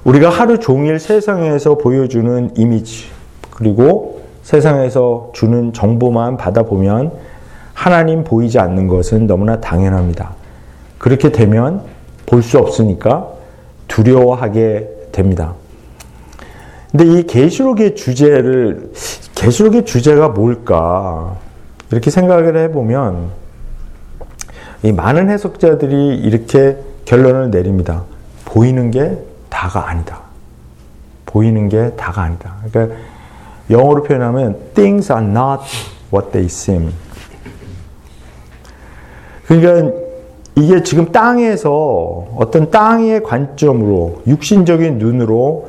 [0.04, 3.06] 우리가 하루 종일 세상에서 보여주는 이미지,
[3.50, 4.15] 그리고
[4.46, 7.10] 세상에서 주는 정보만 받아보면
[7.74, 10.36] 하나님 보이지 않는 것은 너무나 당연합니다.
[10.98, 11.82] 그렇게 되면
[12.26, 13.26] 볼 수 없으니까
[13.88, 15.54] 두려워하게 됩니다.
[16.92, 18.92] 근데 이 계시록의 주제를
[19.34, 21.34] 계시록의 주제가 뭘까?
[21.90, 23.30] 이렇게 생각을 해 보면
[24.84, 28.04] 이 많은 해석자들이 이렇게 결론을 내립니다.
[28.44, 29.18] 보이는 게
[29.50, 30.20] 다가 아니다.
[31.26, 32.54] 보이는 게 다가 아니다.
[32.70, 32.94] 그러니까
[33.70, 35.62] 영어로 표현하면 things are not
[36.12, 36.92] what they seem.
[39.46, 39.96] 그러니까
[40.56, 45.68] 이게 지금 땅에서 어떤 땅의 관점으로 육신적인 눈으로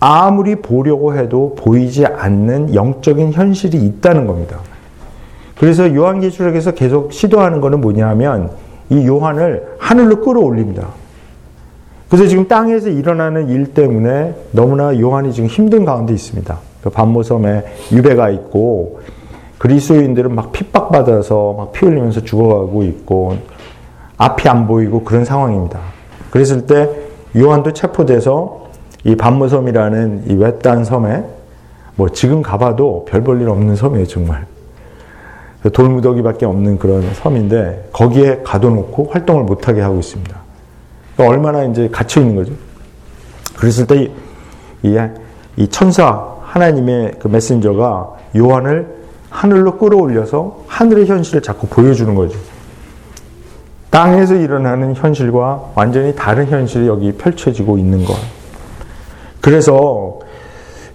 [0.00, 4.58] 아무리 보려고 해도 보이지 않는 영적인 현실이 있다는 겁니다.
[5.56, 8.50] 그래서 요한계시록에서 계속 시도하는 것은 뭐냐면
[8.90, 10.88] 이 요한을 하늘로 끌어올립니다.
[12.08, 16.58] 그래서 지금 땅에서 일어나는 일 때문에 너무나 요한이 지금 힘든 가운데 있습니다.
[16.84, 19.00] 그 반모섬에 유배가 있고
[19.56, 23.38] 그리스도인들은 막 핍박받아서 막 피 흘리면서 죽어가고 있고
[24.18, 25.80] 앞이 안 보이고 그런 상황입니다.
[26.30, 26.90] 그랬을 때
[27.34, 28.66] 요한도 체포돼서
[29.04, 31.24] 이 반모섬이라는 이 외딴 섬에
[31.96, 34.46] 뭐 지금 가봐도 별 볼 일 없는 섬이에요 정말.
[35.72, 40.36] 돌무더기밖에 없는 그런 섬인데 거기에 가둬놓고 활동을 못하게 하고 있습니다.
[41.16, 42.52] 그러니까 얼마나 이제 갇혀 있는 거죠.
[43.56, 48.86] 그랬을 때이이 천사 하나님의 그 메신저가 요한을
[49.28, 52.38] 하늘로 끌어올려서 하늘의 현실을 자꾸 보여주는 거죠.
[53.90, 58.14] 땅에서 일어나는 현실과 완전히 다른 현실이 여기 펼쳐지고 있는 것.
[59.40, 60.20] 그래서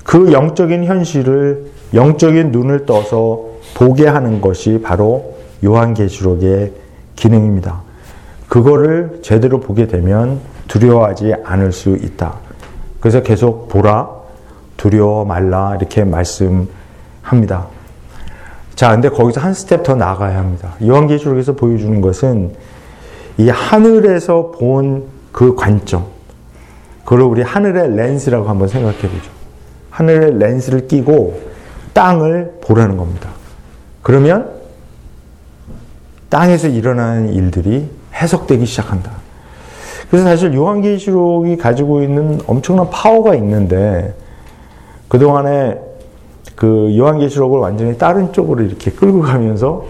[0.06, 3.44] 그 영적인 현실을 영적인 눈을 떠서
[3.76, 6.72] 보게 하는 것이 바로 요한계시록의
[7.18, 7.82] 기능입니다.
[8.48, 12.36] 그거를 제대로 보게 되면 두려워하지 않을 수 있다.
[13.02, 14.19] 그래서 계속 보라,
[14.80, 17.68] 두려워 말라 이렇게 말씀합니다.
[18.76, 20.74] 자, 근데 거기서 한 스텝 더 나가야 합니다.
[20.82, 22.56] 요한계시록에서 보여주는 것은
[23.38, 26.06] 이 하늘에서 본 그 관점,
[27.04, 29.32] 그걸 우리 하늘의 렌즈라고 한번 생각해 보죠.
[29.92, 31.40] 하늘의 렌즈를 끼고
[31.94, 33.30] 땅을 보라는 겁니다.
[34.02, 34.50] 그러면
[36.30, 39.12] 땅에서 일어나는 일들이 해석되기 시작한다.
[40.10, 44.16] 그래서 사실 요한계시록이 가지고 있는 엄청난 파워가 있는데
[45.10, 45.80] 그동안에
[46.56, 49.86] 그 요한계시록을 완전히 다른 쪽으로 이렇게 끌고 가면서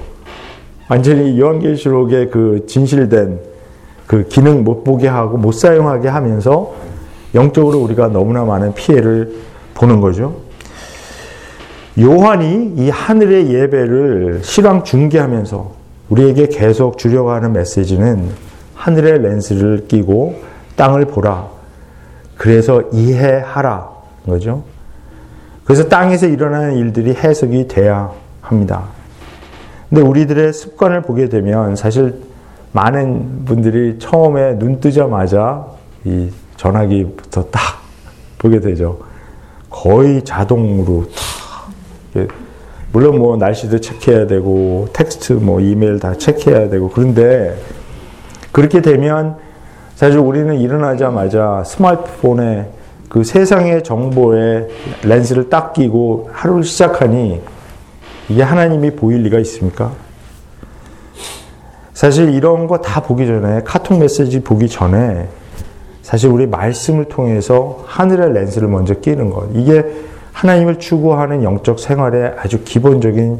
[0.89, 3.39] 완전히 요한계시록의 그 진실된
[4.07, 6.73] 그 기능 못 보게 하고 못 사용하게 하면서
[7.35, 9.35] 영적으로 우리가 너무나 많은 피해를
[9.75, 10.35] 보는 거죠.
[11.99, 15.71] 요한이 이 하늘의 예배를 실황 중계하면서
[16.09, 18.29] 우리에게 계속 주려고 하는 메시지는
[18.73, 20.41] 하늘의 렌스를 끼고
[20.75, 21.47] 땅을 보라.
[22.35, 23.99] 그래서 이해하라.
[24.25, 24.63] 거죠.
[25.69, 28.85] 그래서 땅에서 일어나는 일들이 해석이 돼야 합니다.
[29.87, 32.23] 근데 우리들의 습관을 보게 되면 사실
[32.71, 35.67] 많은 분들이 처음에 눈 뜨자마자
[36.05, 37.61] 이 전화기부터 딱
[38.39, 39.01] 보게 되죠.
[39.69, 41.05] 거의 자동으로
[42.15, 42.27] 탁.
[42.91, 47.55] 물론 뭐 날씨도 체크해야 되고 텍스트 뭐 이메일 다 체크해야 되고 그런데
[48.51, 49.37] 그렇게 되면
[49.93, 52.78] 사실 우리는 일어나자마자 스마트폰에
[53.09, 54.67] 그 세상의 정보에
[55.03, 57.41] 렌즈를 딱 끼고 하루를 시작하니
[58.29, 59.91] 이게 하나님이 보일 리가 있습니까?
[61.93, 65.27] 사실 이런 거 다 보기 전에 카톡 메시지 보기 전에
[66.01, 69.83] 사실 우리 말씀을 통해서 하늘의 렌즈를 먼저 끼는 것 이게
[70.31, 73.39] 하나님을 추구하는 영적 생활의 아주 기본적인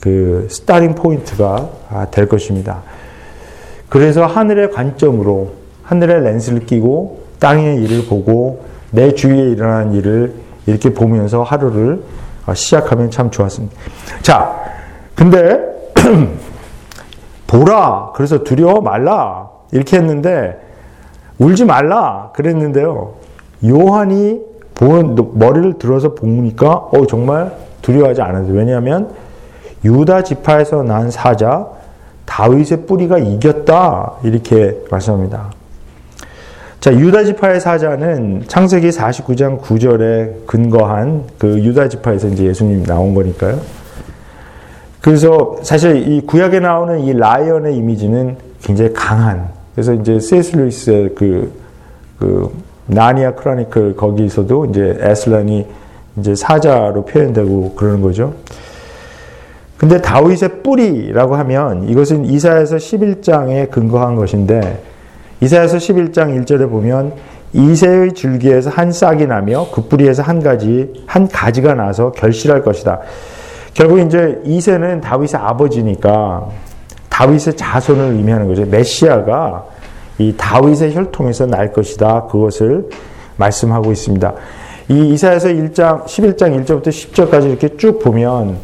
[0.00, 1.68] 그 starting point가
[2.10, 2.82] 될 것입니다.
[3.90, 10.34] 그래서 하늘의 관점으로 하늘의 렌즈를 끼고 땅의 일을 보고 내 주위에 일어나는 일을
[10.66, 12.02] 이렇게 보면서 하루를
[12.54, 13.74] 시작하면 참 좋았습니다.
[14.22, 14.54] 자,
[15.14, 15.60] 근데
[17.46, 18.12] 보라.
[18.14, 19.48] 그래서 두려워 말라.
[19.72, 20.58] 이렇게 했는데
[21.38, 22.30] 울지 말라.
[22.34, 23.14] 그랬는데요.
[23.66, 24.40] 요한이
[24.74, 28.54] 본 머리를 들어서 보니까 어 정말 두려워하지 않았어요.
[28.54, 29.10] 왜냐하면
[29.84, 31.66] 유다 지파에서 난 사자
[32.24, 35.50] 다윗의 뿌리가 이겼다 이렇게 말씀합니다.
[36.80, 43.60] 자, 유다 지파의 사자는 창세기 49장 9절에 근거한 그 유다 지파에서 이제 예수님 나온 거니까요.
[45.02, 49.50] 그래서 사실 이 구약에 나오는 이 라이언의 이미지는 굉장히 강한.
[49.74, 51.52] 그래서 이제 세스 루이스의 그,
[52.18, 52.50] 그,
[52.86, 55.66] 나니아 크로니클 거기서도 이제 에슬란이
[56.18, 58.32] 이제 사자로 표현되고 그러는 거죠.
[59.76, 64.89] 근데 다윗의 뿌리라고 하면 이것은 이사야서 11장에 근거한 것인데
[65.40, 67.14] 이사야서 11장 1절에 보면
[67.52, 73.00] 이새의 줄기에서 한 싹이 나며 그 뿌리에서 한 가지 한 가지가 나서 결실할 것이다.
[73.74, 76.48] 결국 이제 이새는 다윗의 아버지니까
[77.08, 78.64] 다윗의 자손을 의미하는 거죠.
[78.66, 79.64] 메시아가
[80.18, 82.24] 이 다윗의 혈통에서 날 것이다.
[82.24, 82.88] 그것을
[83.36, 84.34] 말씀하고 있습니다.
[84.90, 88.58] 이 이사야서 1장 11장 1절부터 10절까지 이렇게 쭉 보면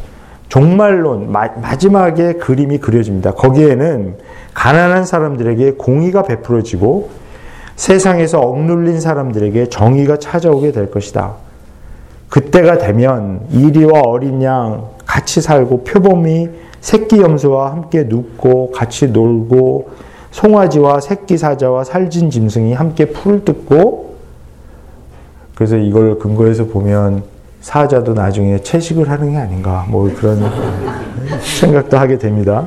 [0.49, 3.33] 종말론 마, 마지막에 그림이 그려집니다.
[3.33, 4.15] 거기에는
[4.53, 7.09] 가난한 사람들에게 공의가 베풀어지고
[7.75, 11.35] 세상에서 억눌린 사람들에게 정의가 찾아오게 될 것이다.
[12.29, 16.49] 그때가 되면 이리와 어린 양 같이 살고 표범이
[16.81, 19.89] 새끼 염소와 함께 눕고 같이 놀고
[20.31, 24.15] 송아지와 새끼 사자와 살진 짐승이 함께 풀을 뜯고
[25.55, 27.23] 그래서 이걸 근거해서 보면
[27.67, 30.39] 사자도 나중에 채식을 하는 게 아닌가 뭐 그런
[31.59, 32.65] 생각도 하게 됩니다.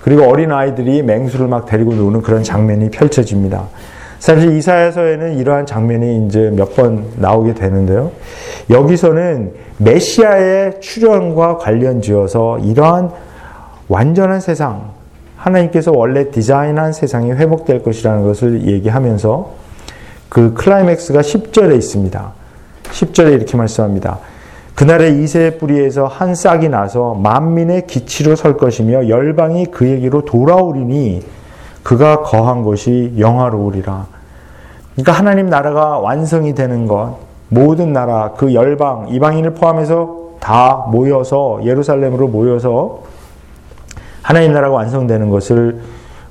[0.00, 3.64] 그리고 어린 아이들이 맹수를 막 데리고 노는 그런 장면이 펼쳐집니다.
[4.18, 8.10] 사실 이사야서에는 이러한 장면이 이제 몇 번 나오게 되는데요.
[8.70, 13.10] 여기서는 메시아의 출현과 관련 지어서 이러한
[13.88, 14.92] 완전한 세상,
[15.36, 19.50] 하나님께서 원래 디자인한 세상이 회복될 것이라는 것을 얘기하면서
[20.30, 22.41] 그 클라이맥스가 10절에 있습니다.
[22.92, 24.18] 10절에 이렇게 말씀합니다.
[24.74, 31.22] 그날에 이새의 뿌리에서 한 싹이 나서 만민의 기치로 설 것이며 열방이 그에게로 돌아오리니
[31.82, 34.06] 그가 거한 것이 영화로우리라.
[34.94, 37.16] 그러니까 하나님 나라가 완성이 되는 것,
[37.48, 43.02] 모든 나라, 그 열방, 이방인을 포함해서 다 모여서 예루살렘으로 모여서
[44.22, 45.80] 하나님 나라가 완성되는 것을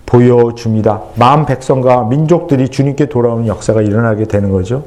[0.05, 1.01] 보여줍니다.
[1.15, 4.83] 마음 백성과 민족들이 주님께 돌아오는 역사가 일어나게 되는 거죠.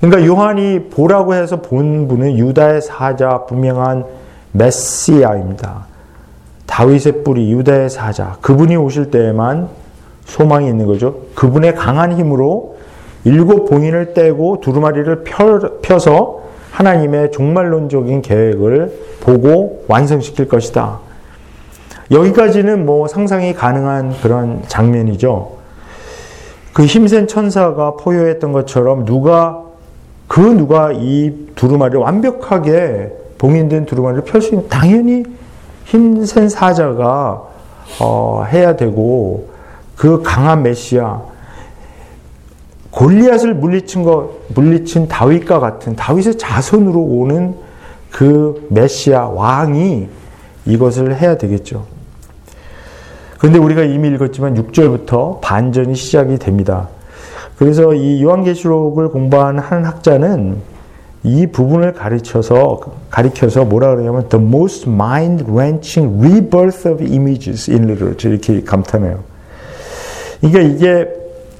[0.00, 4.04] 그러니까 요한이 보라고 해서 본 분은 유다의 사자 분명한
[4.52, 5.86] 메시아입니다.
[6.66, 9.68] 다윗의 뿌리 유다의 사자 그분이 오실 때에만
[10.24, 11.16] 소망이 있는 거죠.
[11.34, 12.76] 그분의 강한 힘으로
[13.24, 21.00] 일곱 봉인을 떼고 두루마리를 펴, 서 하나님의 종말론적인 계획을 보고 완성시킬 것이다.
[22.10, 25.58] 여기까지는 뭐 상상이 가능한 그런 장면이죠.
[26.72, 29.67] 그 힘센 천사가 포효했던 것처럼 누가
[30.28, 35.24] 그 누가 이 두루마리를 완벽하게 봉인된 두루마리를 펼 수 있는 당연히
[35.86, 37.42] 힘센 사자가
[38.00, 39.48] 어, 해야 되고
[39.96, 41.22] 그 강한 메시아
[42.90, 47.54] 골리앗을 물리친 거 물리친 다윗과 같은 다윗의 자손으로 오는
[48.10, 50.08] 그 메시아 왕이
[50.66, 51.86] 이것을 해야 되겠죠.
[53.38, 56.88] 그런데 우리가 이미 읽었지만 6절부터 반전이 시작이 됩니다.
[57.58, 60.58] 그래서 이 요한계시록을 공부한 한 학자는
[61.24, 68.64] 이 부분을 가르쳐서 가리켜서 뭐라 그러냐면 the most mind-wrenching rebirth of images in literature 이렇게
[68.64, 69.24] 감탄해요.
[70.40, 71.08] 그러니까 이게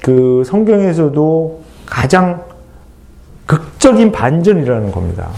[0.01, 2.45] 그 성경에서도 가장
[3.45, 5.29] 극적인 반전이라는 겁니다.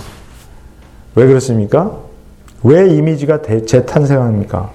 [1.15, 1.97] 왜 그렇습니까?
[2.62, 4.71] 왜 이미지가 재탄생합니까?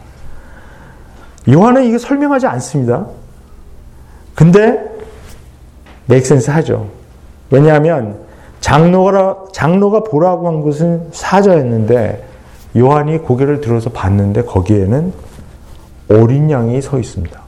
[1.49, 3.07] 요한은 이게 설명하지 않습니다.
[4.35, 4.96] 근데
[6.07, 6.89] 맥센스 하죠.
[7.51, 8.19] 왜냐하면
[8.61, 12.25] 장로가, 장로가 보라고 한 것은 사자였는데
[12.77, 15.13] 요한이 고개를 들어서 봤는데 거기에는
[16.11, 17.41] 어린 양이 서 있습니다.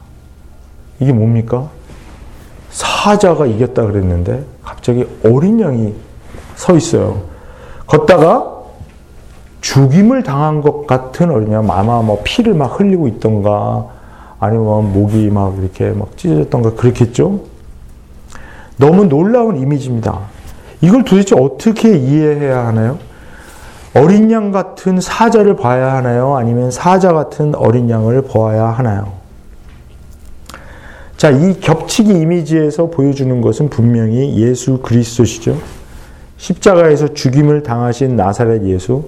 [0.99, 1.69] 이게 뭡니까?
[2.71, 5.93] 사자가 이겼다 그랬는데 갑자기 어린 양이
[6.55, 7.21] 서 있어요.
[7.87, 8.59] 걷다가
[9.61, 13.87] 죽임을 당한 것 같은 어린 양, 아마 뭐 피를 막 흘리고 있던가,
[14.39, 17.41] 아니면 목이 막 이렇게 막 찢어졌던가 그렇겠죠?
[18.79, 20.21] 너무 놀라운 이미지입니다.
[20.81, 22.97] 이걸 도대체 어떻게 이해해야 하나요?
[23.93, 26.37] 어린 양 같은 사자를 봐야 하나요?
[26.37, 29.11] 아니면 사자 같은 어린 양을 보아야 하나요?
[31.17, 35.57] 자, 이 겹치기 이미지에서 보여주는 것은 분명히 예수 그리스도시죠.
[36.37, 39.03] 십자가에서 죽임을 당하신 나사렛 예수.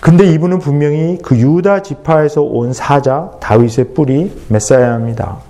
[0.00, 5.45] 근데 이분은 분명히 그 유다 지파에서 온 사자 다윗의 뿌리 메사야입니다.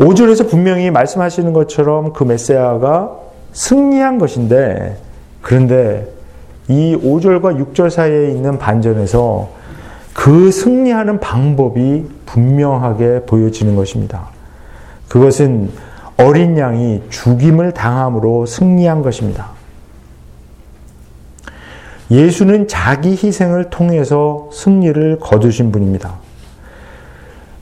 [0.00, 3.10] 5절에서 분명히 말씀하시는 것처럼 그 메사야가
[3.52, 4.96] 승리한 것인데
[5.42, 6.10] 그런데
[6.68, 9.50] 이 5절과 6절 사이에 있는 반전에서
[10.14, 14.28] 그 승리하는 방법이 분명하게 보여지는 것입니다.
[15.08, 15.70] 그것은
[16.16, 19.50] 어린 양이 죽임을 당함으로 승리한 것입니다.
[22.10, 26.14] 예수는 자기 희생을 통해서 승리를 거두신 분입니다.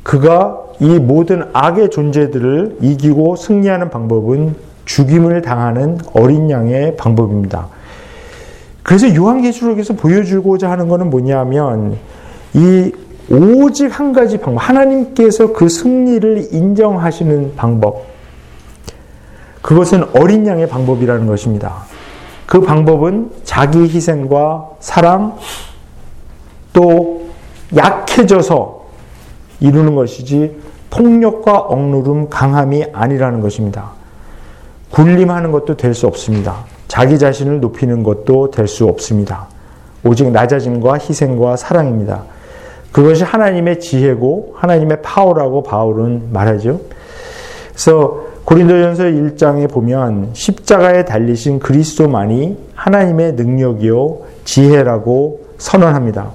[0.05, 7.69] 그가 이 모든 악의 존재들을 이기고 승리하는 방법은 죽임을 당하는 어린 양의 방법입니다.
[8.83, 11.99] 그래서 요한계시록에서 보여주고자 하는 것은 뭐냐면
[12.55, 12.93] 이
[13.31, 18.07] 오직 한 가지 방법, 하나님께서 그 승리를 인정하시는 방법,
[19.61, 21.83] 그것은 어린 양의 방법이라는 것입니다.
[22.47, 25.37] 그 방법은 자기 희생과 사랑,
[26.73, 27.27] 또
[27.77, 28.87] 약해져서
[29.61, 30.57] 이루는 것이지
[30.91, 33.91] 폭력과 억누름, 강함이 아니라는 것입니다.
[34.91, 36.65] 굴림하는 것도 될 수 없습니다.
[36.89, 39.49] 자기 자신을 높이는 것도 될 수 없습니다.
[40.05, 42.23] 오직 낮아짐과 희생과 사랑입니다.
[42.93, 46.81] 그것이 하나님의 지혜고 하나님의 파워라고 바울은 말하죠.
[47.73, 56.31] 그래서 고린도전서 1장에 보면 십자가에 달리신 그리스도만이 하나님의 능력이요 지혜라고 선언합니다.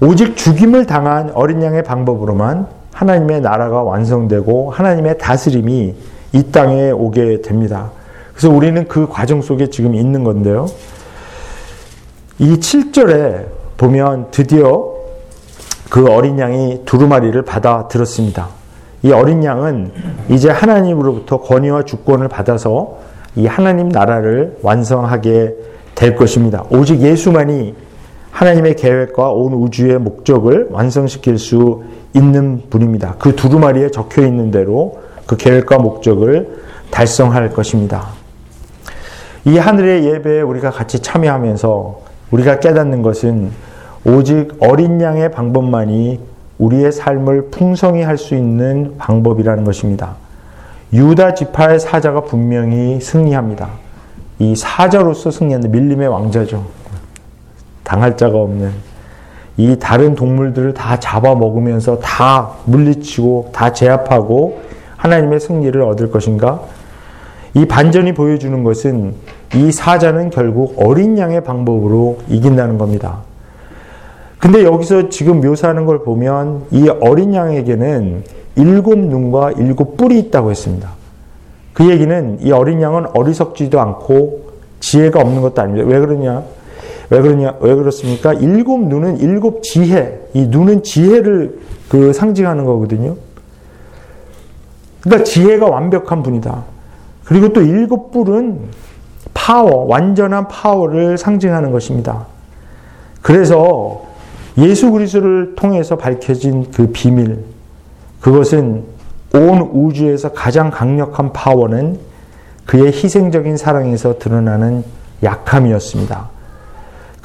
[0.00, 5.94] 오직 죽임을 당한 어린 양의 방법으로만 하나님의 나라가 완성되고 하나님의 다스림이
[6.32, 7.90] 이 땅에 오게 됩니다.
[8.32, 10.66] 그래서 우리는 그 과정 속에 지금 있는 건데요.
[12.38, 14.94] 이 7절에 보면 드디어
[15.90, 18.48] 그 어린 양이 두루마리를 받아 들었습니다.
[19.02, 19.92] 이 어린 양은
[20.30, 22.96] 이제 하나님으로부터 권위와 주권을 받아서
[23.36, 25.54] 이 하나님 나라를 완성하게
[25.94, 26.64] 될 것입니다.
[26.70, 27.74] 오직 예수만이
[28.30, 31.82] 하나님의 계획과 온 우주의 목적을 완성시킬 수
[32.16, 33.16] 있는 분입니다.
[33.18, 38.08] 그 두루마리에 적혀 있는 대로 그 계획과 목적을 달성할 것입니다.
[39.44, 42.00] 이 하늘의 예배에 우리가 같이 참여하면서
[42.30, 43.50] 우리가 깨닫는 것은
[44.04, 46.20] 오직 어린 양의 방법만이
[46.58, 50.16] 우리의 삶을 풍성히 할 수 있는 방법이라는 것입니다.
[50.92, 53.68] 유다 지파의 사자가 분명히 승리합니다.
[54.38, 56.64] 이 사자로서 승리하는 밀림의 왕자죠.
[57.82, 58.72] 당할 자가 없는
[59.56, 64.60] 이 다른 동물들을 다 잡아먹으면서 다 물리치고 다 제압하고
[64.96, 66.60] 하나님의 승리를 얻을 것인가?
[67.54, 69.14] 이 반전이 보여주는 것은
[69.54, 73.20] 이 사자는 결국 어린 양의 방법으로 이긴다는 겁니다.
[74.38, 78.24] 근데 여기서 지금 묘사하는 걸 보면 이 어린 양에게는
[78.56, 80.90] 일곱 눈과 일곱 뿔이 있다고 했습니다.
[81.72, 85.88] 그 얘기는 이 어린 양은 어리석지도 않고 지혜가 없는 것도 아닙니다.
[85.88, 86.42] 왜 그러냐?
[87.10, 87.56] 왜 그러냐?
[87.60, 88.32] 왜 그렇습니까?
[88.34, 90.20] 일곱 눈은 일곱 지혜.
[90.34, 93.16] 이 눈은 지혜를 그 상징하는 거거든요.
[95.02, 96.64] 그러니까 지혜가 완벽한 분이다.
[97.24, 98.58] 그리고 또 일곱 뿔은
[99.34, 102.26] 파워, 완전한 파워를 상징하는 것입니다.
[103.22, 104.04] 그래서
[104.58, 107.44] 예수 그리스도를 통해서 밝혀진 그 비밀,
[108.20, 108.84] 그것은
[109.34, 111.98] 온 우주에서 가장 강력한 파워는
[112.64, 114.82] 그의 희생적인 사랑에서 드러나는
[115.22, 116.35] 약함이었습니다.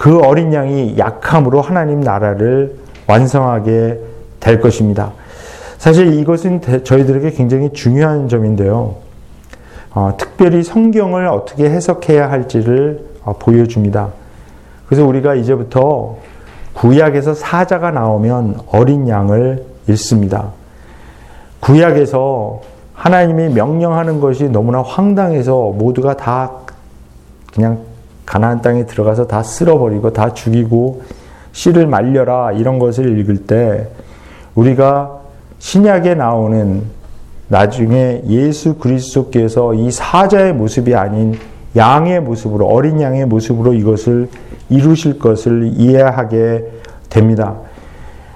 [0.02, 2.74] 그 어린 양이 약함으로 하나님 나라를
[3.06, 4.00] 완성하게
[4.40, 5.12] 될 것입니다.
[5.78, 8.96] 사실 이것은 저희들에게 굉장히 중요한 점인데요.
[9.94, 14.10] 어, 특별히 성경을 어떻게 해석해야 할지를 어, 보여줍니다.
[14.88, 16.18] 그래서 우리가 이제부터
[16.74, 20.50] 구약에서 사자가 나오면 어린 양을 읽습니다.
[21.60, 22.60] 구약에서
[22.96, 26.54] 하나님이 명령하는 것이 너무나 황당해서 모두가 다
[27.54, 27.91] 그냥
[28.26, 31.04] 가나안 땅에 들어가서 다 쓸어버리고 다 죽이고
[31.52, 33.88] 씨를 말려라 이런 것을 읽을 때
[34.56, 35.20] 우리가
[35.60, 36.84] 신약에 나오는
[37.48, 41.38] 나중에 예수 그리스도께서 이 사자의 모습이 아닌
[41.76, 44.30] 양의 모습으로 어린 양의 모습으로 이것을
[44.70, 46.66] 이루실 것을 이해하게
[47.10, 47.58] 됩니다.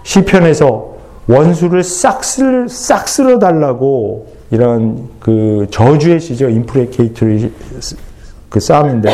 [0.03, 0.95] 시편에서
[1.27, 6.49] 원수를 싹, 쓸, 싹 쓸어 달라고 이런 그 저주의 시죠.
[6.49, 7.51] 인프레케이터리
[8.49, 9.09] 그 싸움인데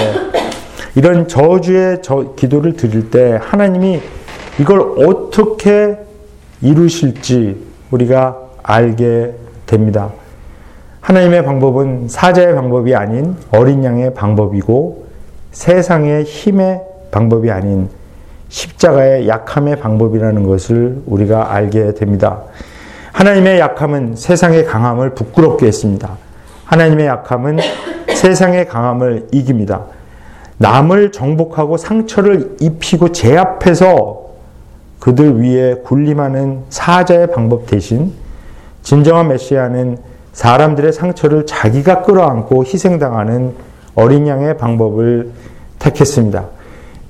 [0.95, 4.01] 이런 저주의 저 기도를 드릴 때 하나님이
[4.59, 5.97] 이걸 어떻게
[6.61, 7.57] 이루실지
[7.91, 9.33] 우리가 알게
[9.65, 10.11] 됩니다.
[10.99, 15.07] 하나님의 방법은 사자의 방법이 아닌 어린 양의 방법이고
[15.51, 17.89] 세상의 힘의 방법이 아닌
[18.49, 22.43] 십자가의 약함의 방법이라는 것을 우리가 알게 됩니다.
[23.13, 26.17] 하나님의 약함은 세상의 강함을 부끄럽게 했습니다.
[26.65, 27.59] 하나님의 약함은
[28.13, 29.85] 세상의 강함을 이깁니다.
[30.62, 34.30] 남을 정복하고 상처를 입히고 제압해서
[34.99, 38.14] 그들 위에 군림하는 사자의 방법 대신
[38.84, 39.97] 진정한 메시아는
[40.34, 43.53] 사람들의 상처를 자기가 끌어안고 희생당하는
[43.95, 45.32] 어린 양의 방법을
[45.80, 46.45] 택했습니다.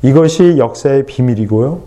[0.02, 1.80] 이것이 역사의 비밀이고요.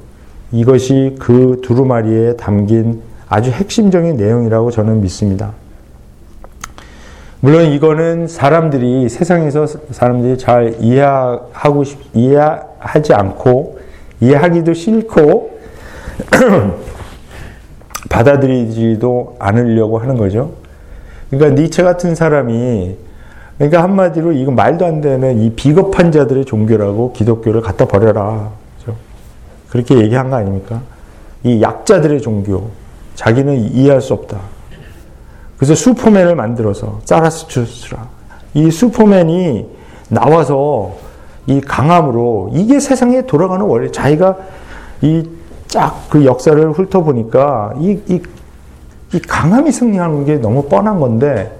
[0.53, 5.53] 이것이 그 두루마리에 담긴 아주 핵심적인 내용이라고 저는 믿습니다.
[7.45, 13.81] 물론 이거는 사람들이 세상에서 사람들이 잘 이해하고 싶, 이해하지 않고
[14.23, 15.59] 이해하기도 싫고
[18.09, 20.53] 받아들이지도 않으려고 하는 거죠.
[21.29, 22.97] 그러니까 니체 같은 사람이
[23.59, 28.53] 그러니까 한마디로 이거 말도 안 되는 이 비겁한 자들의 종교라고 기독교를 갖다 버려라.
[28.81, 28.99] 그렇죠?
[29.69, 30.81] 그렇게 얘기한 거 아닙니까?
[31.43, 32.71] 이 약자들의 종교.
[33.17, 34.54] 자기는 이해할 수 없다.
[35.65, 38.07] 그래서 슈퍼맨을 만들어서 짜라스추스라.
[38.55, 39.67] 이 슈퍼맨이
[40.11, 40.93] 나와서
[41.47, 43.91] 이 강함으로 이게 세상에 돌아가는 원리.
[43.91, 44.37] 자기가
[45.03, 45.45] 이
[45.75, 48.23] 쫙 그 역사를 훑어보니까 이, 이,
[49.13, 51.59] 이 강함이 승리하는 게 너무 뻔한 건데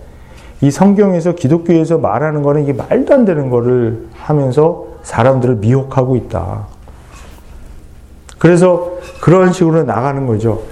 [0.61, 6.69] 이 성경에서 기독교에서 말하는 거는 이게 말도 안 되는 거를 하면서 사람들을 미혹하고 있다.
[8.39, 10.63] 그래서 그런 식으로 나가는 거죠.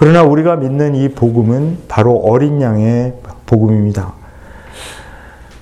[0.00, 3.12] 그러나 우리가 믿는 이 복음은 바로 어린 양의
[3.44, 4.14] 복음입니다.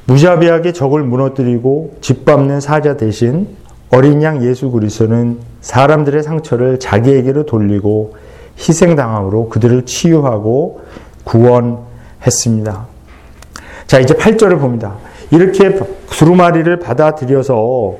[0.04, 3.48] 무자비하게 적을 무너뜨리고 짓밟는 사자 대신
[3.90, 8.14] 어린 양 예수 그리스도는 사람들의 상처를 자기에게로 돌리고
[8.56, 10.82] 희생당함으로 그들을 치유하고
[11.24, 12.86] 구원했습니다.
[13.88, 14.98] 자, 이제 8절을 봅니다.
[15.32, 15.80] 이렇게
[16.10, 17.96] 두루마리를 받아들여서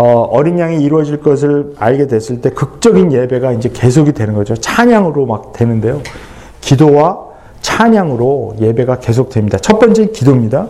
[0.00, 4.54] 어, 린 양이 이루어질 것을 알게 됐을 때 극적인 예배가 이제 계속이 되는 거죠.
[4.54, 6.00] 찬양으로 막 되는데요.
[6.60, 7.18] 기도와
[7.62, 9.58] 찬양으로 예배가 계속됩니다.
[9.58, 10.68] 첫 번째 기도입니다.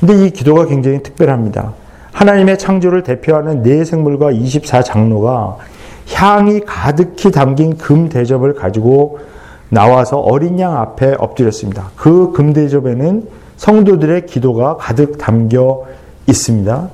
[0.00, 1.74] 근데 이 기도가 굉장히 특별합니다.
[2.12, 5.56] 하나님의 창조를 대표하는 네 생물과 24장로가
[6.14, 9.18] 향이 가득히 담긴 금 대접을 가지고
[9.68, 11.90] 나와서 어린 양 앞에 엎드렸습니다.
[11.96, 15.84] 그 금 대접에는 성도들의 기도가 가득 담겨
[16.26, 16.88] 있습니다.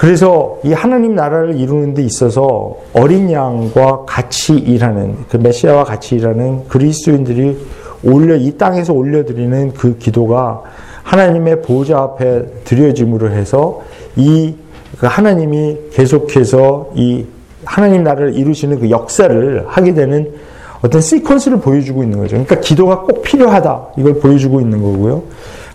[0.00, 6.66] 그래서 이 하나님 나라를 이루는 데 있어서 어린 양과 같이 일하는 그 메시아와 같이 일하는
[6.68, 7.58] 그리스도인들이
[8.02, 10.62] 올려 이 땅에서 올려드리는 그 기도가
[11.02, 13.82] 하나님의 보좌 앞에 드려짐으로 해서
[14.16, 17.26] 이그 하나님이 계속해서 이
[17.66, 20.32] 하나님 나라를 이루시는 그 역사를 하게 되는
[20.80, 22.30] 어떤 시퀀스를 보여주고 있는 거죠.
[22.30, 23.88] 그러니까 기도가 꼭 필요하다.
[23.98, 25.22] 이걸 보여주고 있는 거고요.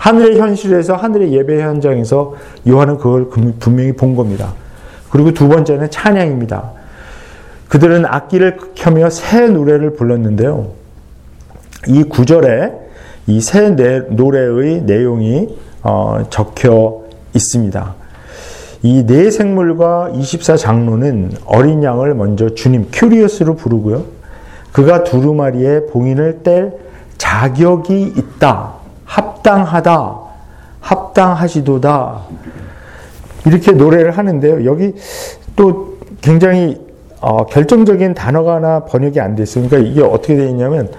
[0.06, 2.36] 하늘의 현실에서 하늘의 예배 현장에서
[2.68, 3.28] 요한은 그걸
[3.60, 4.53] 분명히 본 겁니다.
[5.10, 6.72] 그리고 두 번째는 찬양입니다.
[7.70, 10.68] 그들은 악기를 켜며 새 노래를 불렀는데요.
[11.88, 12.72] 이 구절에
[13.26, 17.01] 이 새 노래의 내용이 어, 적혀
[17.34, 17.95] 있습니다.
[18.84, 24.03] 이 네 생물과 24장로는 어린 양을 먼저 주님 큐리어스로 부르고요.
[24.72, 26.74] 그가 두루마리에 봉인을 뗄
[27.18, 28.75] 자격이 있다.
[29.16, 30.20] 합당하다,
[30.82, 32.22] 합당하시도다.
[33.45, 34.66] 이렇게 노래를 하는데요.
[34.66, 34.93] 여기
[35.55, 36.84] 또 굉장히
[37.22, 39.68] 어, 결정적인 단어가 하나 번역이 안 됐어요.
[39.68, 40.91] 그러니까 이게 어떻게 되어 있냐면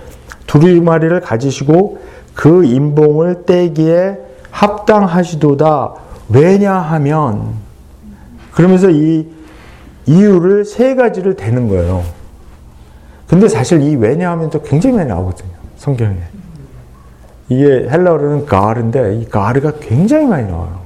[0.46, 1.98] 두루마리를 가지시고
[2.34, 4.18] 그 인봉을 떼기에
[4.50, 5.94] 합당하시도다.
[6.30, 7.54] 왜냐하면
[8.52, 9.26] 그러면서 이
[10.06, 12.02] 이유를 세 가지를 대는 거예요.
[13.28, 15.50] 근데 사실 이 왜냐하면 또 굉장히 많이 나오거든요.
[15.76, 16.35] 성경에.
[17.48, 20.80] 이게 헬라어로는 가르인데 이 가르가 굉장히 많이 나와요.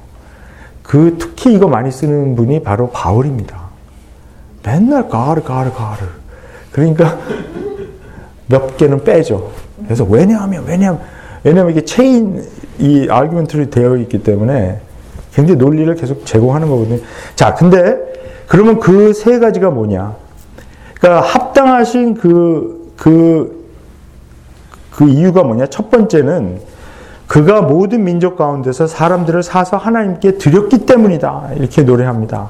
[0.83, 3.59] 그 특히 이거 많이 쓰는 분이 바로 바울입니다.
[4.63, 6.05] 맨날 가르 가르 가르.
[6.71, 7.17] 그러니까
[8.47, 9.51] 몇 개는 빼죠.
[9.83, 11.01] 그래서 왜냐하면 왜냐하면
[11.43, 12.43] 왜냐하면 이게 체인
[12.77, 14.79] 이 아규멘트로 되어 있기 때문에
[15.33, 16.99] 굉장히 논리를 계속 제공하는 거거든요.
[17.35, 17.97] 자, 근데
[18.47, 20.15] 그러면 그 세 가지가 뭐냐?
[20.99, 23.60] 그러니까 합당하신 그, 그
[24.91, 25.67] 그 이유가 뭐냐?
[25.67, 26.59] 첫 번째는
[27.27, 31.51] 그가 모든 민족 가운데서 사람들을 사서 하나님께 드렸기 때문이다.
[31.55, 32.49] 이렇게 노래합니다.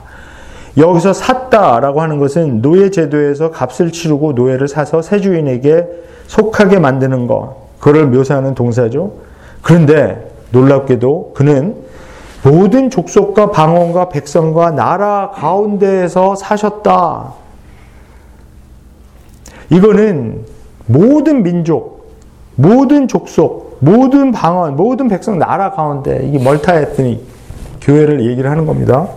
[0.78, 5.86] 여기서 샀다라고 하는 것은 노예 제도에서 값을 치르고 노예를 사서 새 주인에게
[6.28, 9.12] 속하게 만드는 것, 그걸 묘사하는 동사죠.
[9.62, 11.76] 그런데 놀랍게도 그는
[12.44, 17.34] 모든 족속과 방언과 백성과 나라 가운데에서 사셨다.
[19.70, 20.46] 이거는
[20.88, 22.01] 모든 민족,
[22.62, 27.20] 모든 족속, 모든 방언, 모든 백성 나라 가운데 이게 멀타에트닉
[27.82, 29.08] 교회를 얘기를 하는 겁니다.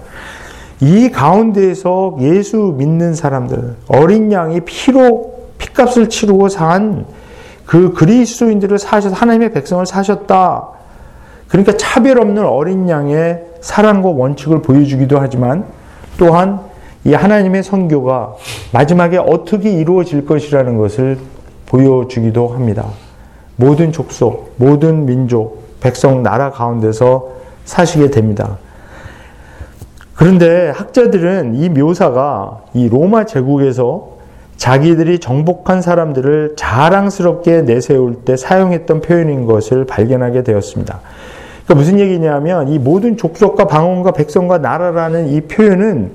[0.80, 7.04] 이 가운데에서 예수 믿는 사람들, 어린 양이 피로 피값을 치르고 산
[7.66, 10.68] 그 그리스도인들을 사셔서 하나님의 백성을 사셨다.
[11.48, 15.64] 그러니까 차별 없는 어린 양의 사랑과 원칙을 보여주기도 하지만
[16.18, 16.60] 또한
[17.04, 18.34] 이 하나님의 선교가
[18.72, 21.18] 마지막에 어떻게 이루어질 것이라는 것을
[21.66, 22.86] 보여주기도 합니다.
[23.56, 27.28] 모든 족속, 모든 민족, 백성, 나라 가운데서
[27.64, 28.58] 사시게 됩니다.
[30.14, 34.14] 그런데 학자들은 이 묘사가 이 로마 제국에서
[34.56, 41.00] 자기들이 정복한 사람들을 자랑스럽게 내세울 때 사용했던 표현인 것을 발견하게 되었습니다.
[41.64, 46.12] 그러니까 무슨 얘기냐면 이 모든 족속과 방언과 백성과 나라라는 이 표현은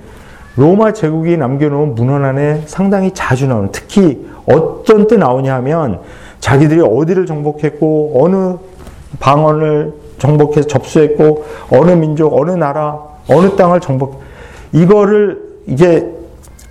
[0.56, 6.00] 로마 제국이 남겨놓은 문헌 안에 상당히 자주 나오는 특히 어떤 때 나오냐 하면
[6.40, 8.56] 자기들이 어디를 정복했고 어느
[9.20, 14.22] 방언을 정복해서 접수했고 어느 민족 어느 나라 어느 땅을 정복
[14.74, 16.08] 이거를 이게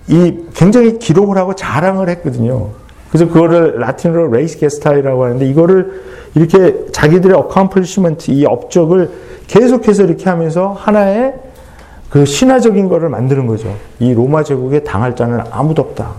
[0.08, 2.70] 이 굉장히 기록을 하고 자랑을 했거든요.
[3.10, 6.02] 그래서 그거를 라틴어로 Res Gestae라고 하는데 이거를
[6.34, 9.10] 이렇게 자기들의 accomplishment 이 업적을
[9.46, 11.34] 계속해서 이렇게 하면서 하나의
[12.10, 13.74] 그 신화적인 거를 만드는 거죠.
[13.98, 16.10] 이 로마 제국에 당할 자는 아무도 없다.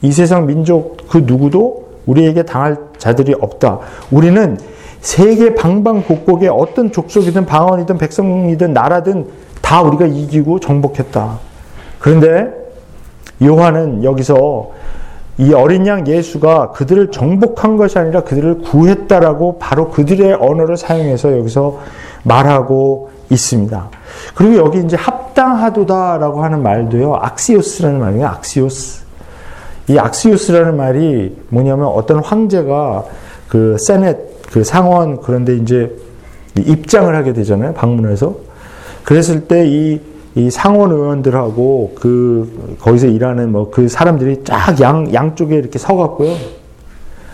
[0.00, 3.78] 이 세상 민족 그 누구도 우리에게 당할 자들이 없다.
[4.10, 4.58] 우리는
[5.00, 9.26] 세계 방방곡곡에 어떤 족속이든 방언이든 백성이든 나라든
[9.60, 11.38] 다 우리가 이기고 정복했다.
[11.98, 12.48] 그런데
[13.42, 14.70] 요한은 여기서
[15.38, 21.78] 이 어린 양 예수가 그들을 정복한 것이 아니라 그들을 구했다라고 바로 그들의 언어를 사용해서 여기서
[22.22, 23.88] 말하고 있습니다.
[24.34, 29.01] 그리고 여기 이제 합당하도다라고 하는 말도요, 악시오스라는 말이에요, 악시오스.
[29.88, 33.04] 이 악시오스라는 말이 뭐냐면 어떤 황제가
[33.48, 35.94] 그 세넷, 그 상원, 그런데 이제
[36.56, 38.34] 입장을 하게 되잖아요, 방문해서.
[39.04, 40.00] 그랬을 때이
[40.34, 46.34] 이 상원 의원들하고 그 거기서 일하는 뭐 그 사람들이 쫙 양 양쪽에 이렇게 서갖고요.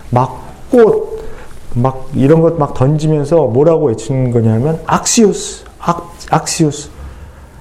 [0.09, 0.41] 막
[0.71, 1.19] 꽃,
[1.75, 6.89] 막 이런 것 막 던지면서 뭐라고 외치는 거냐면 악시우스, 악, 악시우스.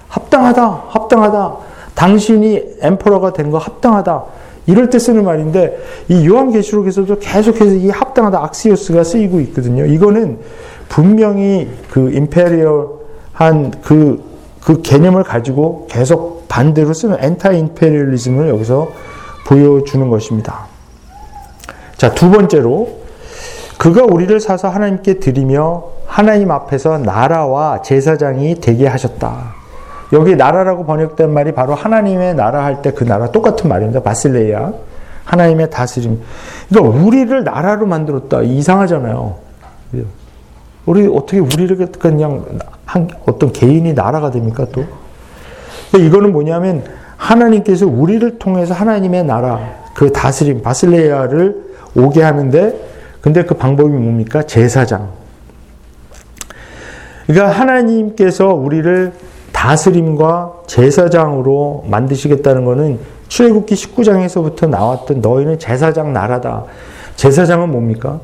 [0.08, 1.56] 합당하다, 합당하다.
[1.94, 4.24] 당신이 엠퍼러가 된 거 합당하다.
[4.68, 9.84] 이럴 때 쓰는 말인데 이 요한계시록에서도 계속해서 이 합당하다 악시우스가 쓰이고 있거든요.
[9.84, 10.38] 이거는
[10.88, 14.28] 분명히 그 임페리얼한 그
[14.68, 18.88] 그 개념을 가지고 계속 반대로 쓰는 엔타 인페리얼리즘을 여기서
[19.46, 20.66] 보여주는 것입니다.
[21.96, 22.98] 자, 두 번째로
[23.78, 29.54] 그가 우리를 사서 하나님께 드리며 하나님 앞에서 나라와 제사장이 되게 하셨다.
[30.12, 34.02] 여기 나라라고 번역된 말이 바로 하나님의 나라 할 때 그 나라 똑같은 말입니다.
[34.02, 34.72] 바실레이아.
[35.24, 36.20] 하나님의 다스림.
[36.70, 38.40] 그러니까 우리를 나라로 만들었다.
[38.42, 39.36] 이상하잖아요.
[40.86, 42.46] 우리 어떻게 우리를 그냥
[42.86, 44.84] 한, 어떤 개인이 나라가 됩니까 또?
[45.98, 46.82] 이거는 뭐냐면
[47.18, 49.60] 하나님께서 우리를 통해서 하나님의 나라
[49.94, 52.80] 그 다스림 바슬레야를 오게 하는데
[53.20, 54.42] 근데 그 방법이 뭡니까?
[54.44, 55.10] 제사장.
[57.26, 59.12] 그러니까 하나님께서 우리를
[59.58, 66.64] 다스림과 제사장으로 만드시겠다는 것은 출애굽기 19장에서부터 나왔던 너희는 제사장 나라다.
[67.16, 68.20] 제사장은 뭡니까?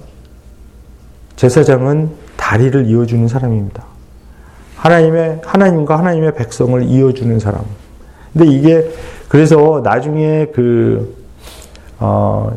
[1.35, 3.85] 제사장은 다리를 이어주는 사람입니다.
[4.77, 7.63] 하나님의, 하나님과 하나님의 백성을 이어주는 사람.
[8.33, 8.89] 근데 이게,
[9.27, 11.17] 그래서 나중에 그,
[11.99, 12.57] 어,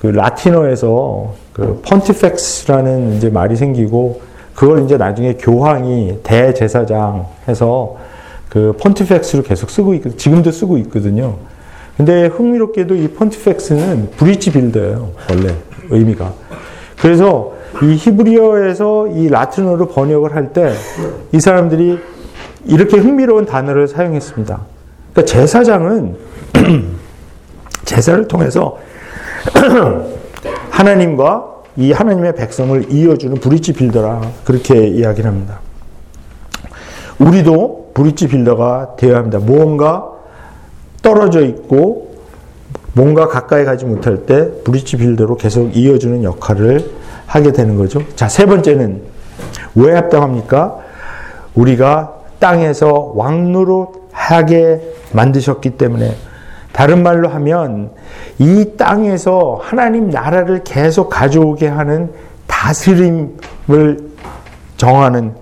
[0.00, 4.20] 그 라틴어에서 그 펀티펙스라는 이제 말이 생기고,
[4.60, 7.96] 그걸 이제 나중에 교황이 대제사장 해서
[8.50, 11.36] 그 펀티펙스로 계속 쓰고 있, 지금도 쓰고 있거든요.
[11.96, 15.54] 근데 흥미롭게도 이 펀티펙스는 브리지 빌더예요, 원래
[15.88, 16.34] 의미가.
[17.00, 20.74] 그래서 이 히브리어에서 이 라틴어로 번역을 할 때
[21.32, 21.98] 이 사람들이
[22.66, 24.60] 이렇게 흥미로운 단어를 사용했습니다.
[25.14, 26.16] 그러니까 제사장은
[27.86, 28.76] 제사를 통해서
[30.68, 35.60] 하나님과 이 하나님의 백성을 이어주는 브릿지 빌더라 그렇게 이야기를 합니다.
[37.18, 39.38] 우리도 브릿지 빌더가 되어야 합니다.
[39.38, 40.08] 무언가
[41.02, 42.10] 떨어져 있고
[42.92, 46.90] 뭔가 가까이 가지 못할 때 브릿지 빌더로 계속 이어주는 역할을
[47.26, 48.02] 하게 되는 거죠.
[48.16, 49.02] 자, 세 번째는
[49.76, 50.78] 왜 합당합니까?
[51.54, 54.80] 우리가 땅에서 왕노릇 하게
[55.12, 56.16] 만드셨기 때문에
[56.72, 57.90] 다른 말로 하면
[58.38, 62.10] 이 땅에서 하나님 나라를 계속 가져오게 하는
[62.46, 64.10] 다스림을
[64.76, 65.34] 정하는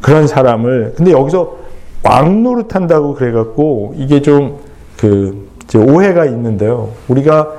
[0.00, 1.56] 그런 사람을 근데 여기서
[2.02, 6.90] 왕 노릇한다고 그래갖고 이게 좀그 오해가 있는데요.
[7.08, 7.52] 우리가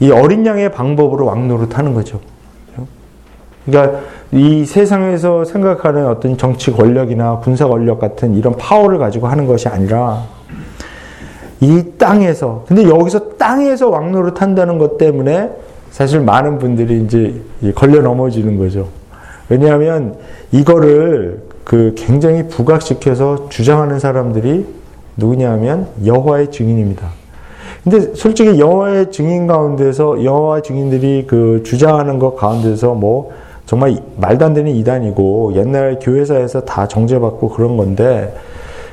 [0.00, 2.20] 이 어린 양의 방법으로 왕 노릇하는 거죠.
[3.66, 4.00] 그러니까
[4.32, 10.22] 이 세상에서 생각하는 어떤 정치 권력이나 군사 권력 같은 이런 파워를 가지고 하는 것이 아니라
[11.60, 15.50] 이 땅에서 근데 여기서 땅에서 왕 노릇한다는 것 때문에
[15.90, 17.42] 사실 많은 분들이 이제
[17.74, 18.88] 걸려 넘어지는 거죠.
[19.48, 20.16] 왜냐하면
[20.52, 24.66] 이거를 그 굉장히 부각시켜서 주장하는 사람들이
[25.16, 27.08] 누구냐면 여호와의 증인입니다.
[27.82, 33.32] 근데 솔직히 여호와의 증인 가운데서 여호와의 증인들이 그 주장하는 것 가운데서 뭐
[33.66, 38.34] 정말 말도 안 되는 이단이고 옛날 교회사에서 다 정죄받고 그런 건데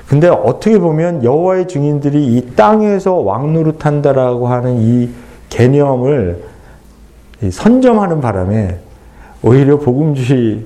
[0.07, 5.09] 근데 어떻게 보면 여호와의 증인들이 이 땅에서 왕노릇한다라고 하는 이
[5.49, 6.43] 개념을
[7.51, 8.79] 선점하는 바람에
[9.41, 10.63] 오히려 복음주의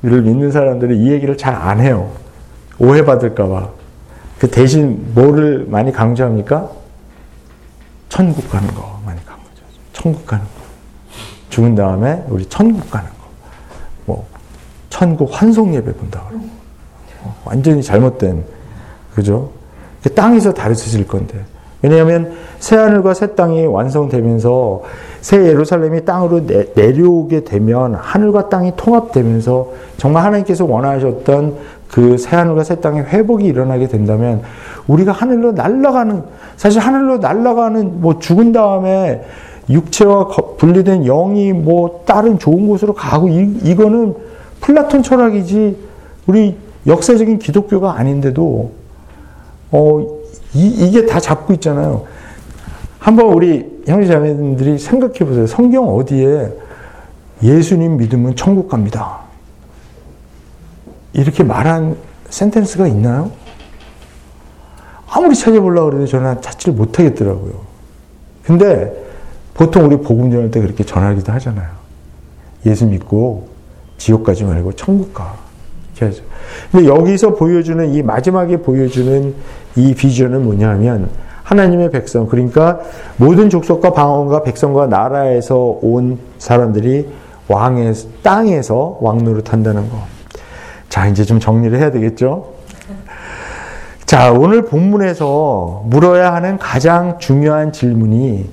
[0.00, 2.12] 를 믿는 사람들은 이 얘기를 잘 안 해요.
[2.78, 3.68] 오해받을까봐.
[4.38, 6.70] 그 대신 뭐를 많이 강조합니까?
[8.08, 9.62] 천국 가는 거 많이 강조하죠.
[9.92, 10.50] 천국 가는 거.
[11.50, 13.14] 죽은 다음에 우리 천국 가는 거.
[14.06, 14.26] 뭐,
[14.88, 16.46] 천국 환송 예배 본다 그러고.
[17.28, 18.44] 어, 완전히 잘못된,
[19.14, 19.50] 그죠?
[20.14, 21.38] 땅에서 다르쳐질 건데.
[21.82, 24.82] 왜냐하면 새 하늘과 새 땅이 완성되면서
[25.20, 31.56] 새 예루살렘이 땅으로 내, 려오게 되면 하늘과 땅이 통합되면서 정말 하나님께서 원하셨던
[31.90, 34.42] 그 새 하늘과 새 땅의 회복이 일어나게 된다면
[34.86, 36.22] 우리가 하늘로 날아가는
[36.56, 39.24] 사실 하늘로 날아가는 뭐 죽은 다음에
[39.70, 44.14] 육체와 분리된 영이 뭐 다른 좋은 곳으로 가고 이, 이거는
[44.60, 45.76] 플라톤 철학이지
[46.26, 46.56] 우리
[46.88, 48.72] 역사적인 기독교가 아닌데도
[49.70, 50.18] 어
[50.54, 52.06] 이, 게다 잡고 있잖아요.
[52.98, 55.46] 한번 우리 형제자매들이 생각해 보세요.
[55.46, 56.52] 성경 어디에
[57.42, 59.20] 예수님 믿으면 천국 갑니다.
[61.12, 61.96] 이렇게 말한
[62.30, 63.30] 센텐스가 있나요?
[65.10, 67.52] 아무리 찾아보려고 그래도 저는 찾지를 못하겠더라고요.
[68.42, 68.92] 근데
[69.54, 71.68] 보통 우리 복음 전할 때 그렇게 전하기도 하잖아요.
[72.66, 73.48] 예수 믿고
[73.98, 75.47] 지옥 가지 말고 천국 가.
[76.06, 76.22] 이렇게.
[76.70, 79.34] 근데 여기서 보여주는 이 마지막에 보여주는
[79.76, 81.08] 이 비전은 뭐냐면
[81.42, 82.80] 하나님의 백성 그러니까
[83.16, 87.08] 모든 족속과 방언과 백성과 나라에서 온 사람들이
[87.48, 89.96] 왕의 땅에서 왕노릇 한다는 거.
[90.88, 92.52] 자, 이제 좀 정리를 해야 되겠죠?
[94.04, 98.50] 자, 오늘 본문에서 물어야 하는 가장 중요한 질문이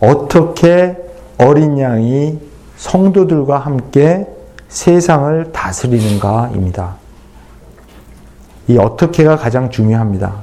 [0.00, 0.96] 어떻게
[1.38, 2.38] 어린 양이
[2.76, 4.26] 성도들과 함께
[4.68, 6.96] 세상을 다스리는가입니다.
[8.68, 10.34] 이 어떻게가 가장 중요합니다.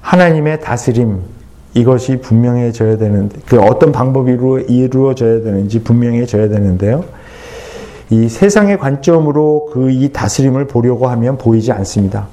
[0.00, 1.20] 하나님의 다스림
[1.74, 4.32] 이것이 분명해져야 되는데 그 어떤 방법이
[4.68, 7.04] 이루어져야 되는지 분명해져야 되는데요.
[8.10, 12.26] 이 세상의 관점으로 그 이 다스림을 보려고 하면 보이지 않습니다.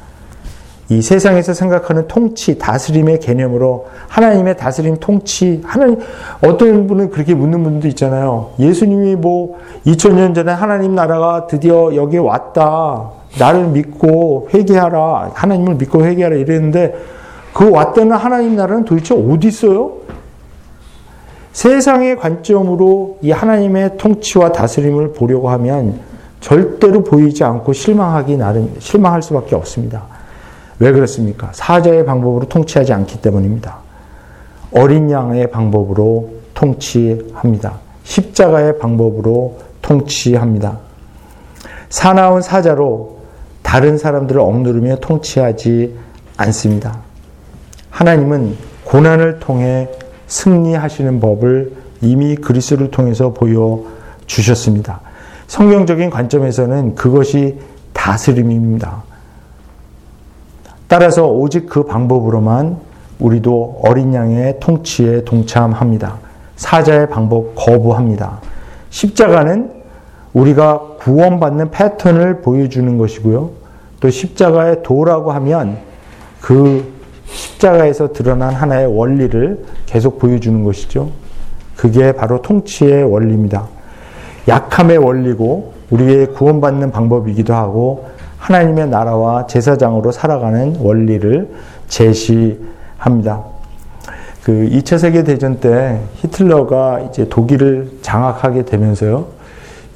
[0.90, 6.00] 이 세상에서 생각하는 통치, 다스림의 개념으로 하나님의 다스림, 통치, 하나님,
[6.46, 8.52] 어떤 분은 그렇게 묻는 분도 있잖아요.
[8.60, 9.58] 예수님이 뭐
[9.88, 13.10] 2000년 전에 하나님 나라가 드디어 여기 왔다.
[13.40, 15.32] 나를 믿고 회개하라.
[15.34, 16.96] 하나님을 믿고 회개하라 이랬는데
[17.54, 19.94] 그 왔다는 하나님 나라는 도대체 어디 있어요?
[21.52, 26.00] 세상의 관점으로 이 하나님의 통치와 다스림을 보려고 하면
[26.42, 30.15] 절대로 보이지 않고 실망하기 나름 실망할 수밖에 없습니다.
[30.80, 31.50] 왜 그렇습니까?
[31.54, 33.78] 사자의 방법으로 통치하지 않기 때문입니다.
[34.72, 37.80] 어린 양의 방법으로 통치합니다.
[38.04, 40.80] 십자가의 방법으로 통치합니다.
[41.90, 43.20] 사나운 사자로
[43.62, 45.96] 다른 사람들을 억누르며 통치하지
[46.38, 47.00] 않습니다.
[47.90, 49.90] 하나님은 고난을 통해
[50.28, 53.84] 승리하시는 법을 이미 그리스를 통해서 보여
[54.26, 55.02] 주셨습니다.
[55.48, 57.60] 성경적인 관점에서는 그것이
[57.94, 59.04] 다스림입니다.
[60.98, 62.78] 따라서 오직 그 방법으로만
[63.20, 66.20] 우리도 어린 양의 통치에 동참합니다.
[66.56, 68.40] 사자의 방법 거부합니다.
[68.92, 69.72] 십자가는
[70.32, 73.50] 우리가 구원받는 패턴을 보여주는 것이고요.
[74.00, 75.80] 또 십자가의 도라고 하면
[76.40, 76.94] 그
[77.26, 81.10] 십자가에서 드러난 하나의 원리를 계속 보여주는 것이죠.
[81.76, 83.68] 그게 바로 통치의 원리입니다.
[84.48, 88.08] 약함의 원리고 우리의 구원받는 방법이기도 하고
[88.46, 91.50] 하나님의 나라와 제사장으로 살아가는 원리를
[91.88, 93.44] 제시합니다.
[94.44, 99.26] 그 2차 세계 대전 때 히틀러가 이제 독일을 장악하게 되면서요.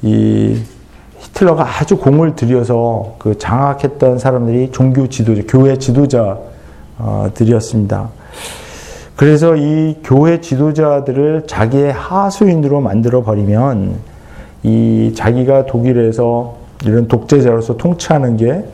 [0.02, 0.60] 이
[1.18, 6.36] 히틀러가 아주 공을 들여서 그 장악했던 사람들이 종교 지도자, 교회 지도자
[6.98, 8.08] 어, 드렸습니다.
[9.14, 13.94] 그래서 이 교회 지도자들을 자기의 하수인으로 만들어 버리면
[14.64, 18.64] 이 자기가 독일에서 이런 독재자로서 통치하는 게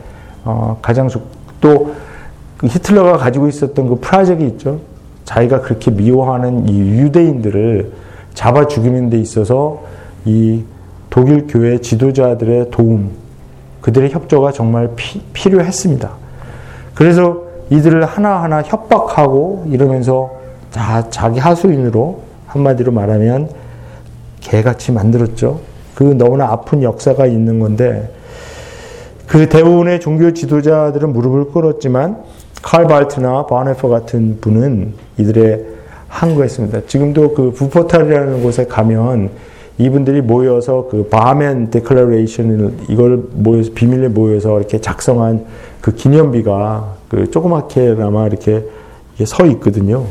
[0.45, 1.09] 어, 가장
[1.59, 4.79] 또그 히틀러가 가지고 있었던 그 프라젝이 있죠.
[5.25, 7.91] 자기가 그렇게 미워하는 이 유대인들을
[8.33, 9.81] 잡아 죽이는 데 있어서
[10.25, 10.63] 이
[11.09, 13.11] 독일 교회 지도자들의 도움,
[13.81, 16.09] 그들의 협조가 정말 피, 필요했습니다.
[16.93, 20.31] 그래서 이들을 하나하나 협박하고 이러면서
[20.71, 23.49] 자, 자기 하수인으로 한마디로 말하면
[24.39, 25.59] 개같이 만들었죠.
[25.97, 28.13] 그 너무나 아픈 역사가 있는 건데
[29.25, 32.21] 그 대부분의 종교 지도자들은 무릎을 꿇었지만
[32.61, 35.65] 칼 발트나 바네퍼 같은 분은 이들의
[36.07, 36.81] 항거했습니다.
[36.85, 39.31] 지금도 그 부포탈이라는 곳에 가면
[39.79, 45.45] 이분들이 모여서 그 바멘 데클레레이션을 이걸 모여서 비밀리에 모여서 이렇게 작성한
[45.81, 48.63] 그 기념비가 그 조그맣게나마 이렇게
[49.25, 50.05] 서 있거든요.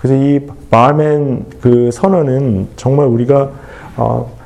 [0.00, 3.52] 그래서 이 바멘 그 선언은 정말 우리가
[3.96, 4.39] 어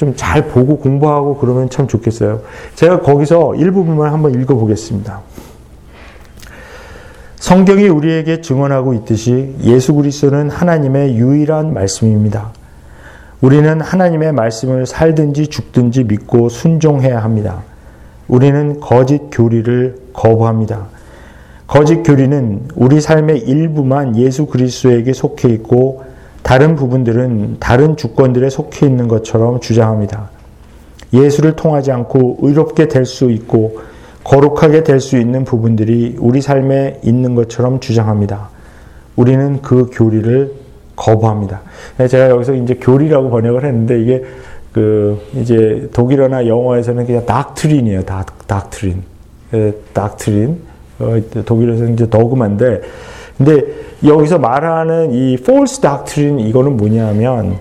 [0.00, 2.40] 좀 잘 보고 공부하고 그러면 참 좋겠어요.
[2.74, 5.20] 제가 거기서 일부분만 한번 읽어보겠습니다.
[7.36, 12.50] 성경이 우리에게 증언하고 있듯이 예수 그리스도는 하나님의 유일한 말씀입니다.
[13.40, 17.62] 우리는 하나님의 말씀을 살든지 죽든지 믿고 순종해야 합니다.
[18.28, 20.86] 우리는 거짓 교리를 거부합니다.
[21.66, 26.04] 거짓 교리는 우리 삶의 일부만 예수 그리스도에게 속해 있고
[26.42, 30.30] 다른 부분들은 다른 주권들에 속해 있는 것처럼 주장합니다.
[31.12, 33.80] 예수를 통하지 않고 의롭게 될 수 있고
[34.24, 38.50] 거룩하게 될 수 있는 부분들이 우리 삶에 있는 것처럼 주장합니다.
[39.16, 40.52] 우리는 그 교리를
[40.96, 41.62] 거부합니다.
[42.08, 44.24] 제가 여기서 이제 교리라고 번역을 했는데 이게
[44.72, 48.04] 그 이제 독일어나 영어에서는 그냥 닥트린이에요.
[48.04, 49.02] 닥, 닥트린.
[49.92, 50.58] 닥트린.
[51.00, 52.82] 어, 독일에서는 이제 더그만데
[53.40, 53.64] 근데
[54.04, 57.58] 여기서 말하는 이 false doctrine 이거는 뭐냐면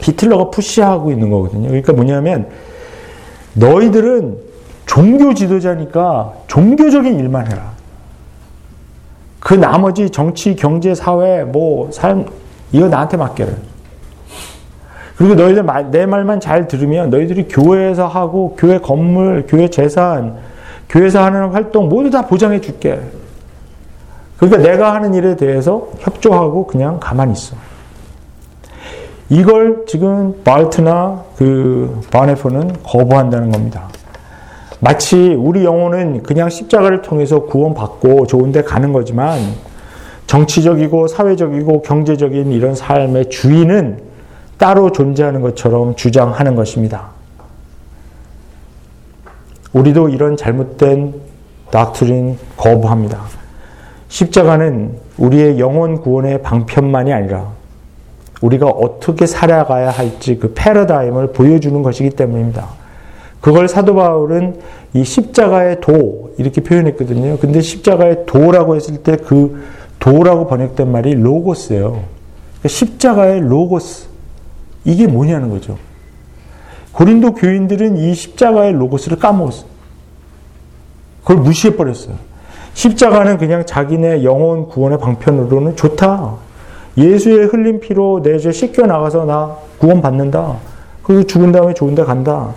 [0.00, 1.68] 히틀러가 푸시하고 있는 거거든요.
[1.68, 2.48] 그러니까 뭐냐면
[3.52, 4.38] 너희들은
[4.86, 7.72] 종교 지도자니까 종교적인 일만 해라.
[9.40, 12.24] 그 나머지 정치, 경제, 사회, 뭐, 삶,
[12.72, 13.52] 이거 나한테 맡겨라.
[15.16, 20.36] 그리고 너희들 내 말만 잘 들으면 너희들이 교회에서 하고, 교회 건물, 교회 재산,
[20.88, 22.98] 교회에서 하는 활동 모두 다 보장해 줄게.
[24.42, 27.54] 그러니까 내가 하는 일에 대해서 협조하고 그냥 가만히 있어.
[29.28, 33.88] 이걸 지금 바르트나 그 바네퍼는 거부한다는 겁니다.
[34.80, 39.38] 마치 우리 영혼은 그냥 십자가를 통해서 구원받고 좋은 데 가는 거지만
[40.26, 44.00] 정치적이고 사회적이고 경제적인 이런 삶의 주인은
[44.58, 47.10] 따로 존재하는 것처럼 주장하는 것입니다.
[49.72, 51.14] 우리도 이런 잘못된
[51.70, 53.41] 닥트린 거부합니다.
[54.12, 57.48] 십자가는 우리의 영혼 구원의 방편만이 아니라
[58.42, 62.68] 우리가 어떻게 살아가야 할지 그 패러다임을 보여주는 것이기 때문입니다.
[63.40, 64.60] 그걸 사도 바울은
[64.92, 67.38] 이 십자가의 도 이렇게 표현했거든요.
[67.38, 69.64] 근데 십자가의 도라고 했을 때 그
[69.98, 71.90] 도라고 번역된 말이 로고스예요.
[71.92, 74.08] 그러니까 십자가의 로고스
[74.84, 75.78] 이게 뭐냐는 거죠.
[76.92, 79.70] 고린도 교인들은 이 십자가의 로고스를 까먹었어요.
[81.22, 82.31] 그걸 무시해 버렸어요.
[82.74, 86.34] 십자가는 그냥 자기네 영혼 구원의 방편으로는 좋다.
[86.96, 90.56] 예수의 흘린 피로 내 죄 씻겨 나가서 나 구원받는다.
[91.02, 92.54] 그리고 죽은 다음에 좋은 데 간다.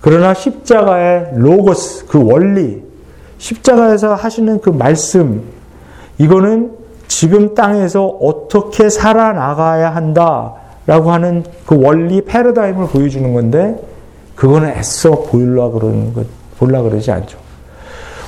[0.00, 2.82] 그러나 십자가의 로고스, 그 원리,
[3.38, 5.42] 십자가에서 하시는 그 말씀,
[6.18, 6.72] 이거는
[7.08, 10.54] 지금 땅에서 어떻게 살아나가야 한다
[10.86, 13.76] 라고 하는 그 원리 패러다임을 보여주는 건데,
[14.36, 16.26] 그거는 애써 보일라 그러는 것,
[16.58, 17.38] 보려 그러지 않죠.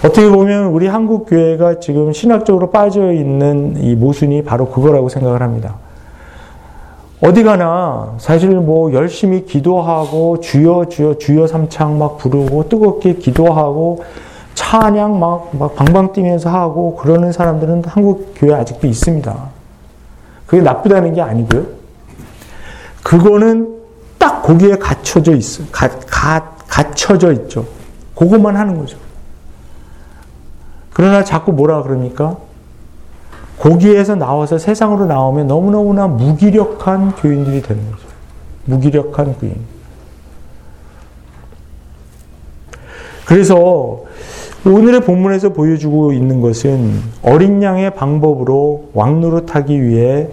[0.02, 5.76] 어떻게 보면 우리 한국 교회가 지금 신학적으로 빠져 있는 이 모순이 바로 그거라고 생각을 합니다.
[7.20, 14.02] 어디 가나 사실 뭐 열심히 기도하고 주여 주여 주여 삼창 막 부르고 뜨겁게 기도하고
[14.54, 19.36] 찬양 막, 막 방방 뛰면서 하고 그러는 사람들은 한국 교회 아직도 있습니다.
[20.46, 21.66] 그게 나쁘다는 게 아니고요.
[23.02, 23.80] 그거는
[24.18, 25.62] 딱 거기에 갇혀져 있어.
[25.70, 27.66] 가, 가, 갇혀져 있죠.
[28.14, 28.96] 그것만 하는 거죠.
[30.92, 32.36] 그러나 자꾸 뭐라 그럽니까?
[33.58, 38.08] 거기에서 나와서 세상으로 나오면 너무너무나 무기력한 교인들이 되는 거죠.
[38.64, 39.54] 무기력한 교인.
[43.26, 44.02] 그래서
[44.66, 50.28] 오늘의 본문에서 보여주고 있는 것은 어린 양의 방법으로 왕노릇하기 위해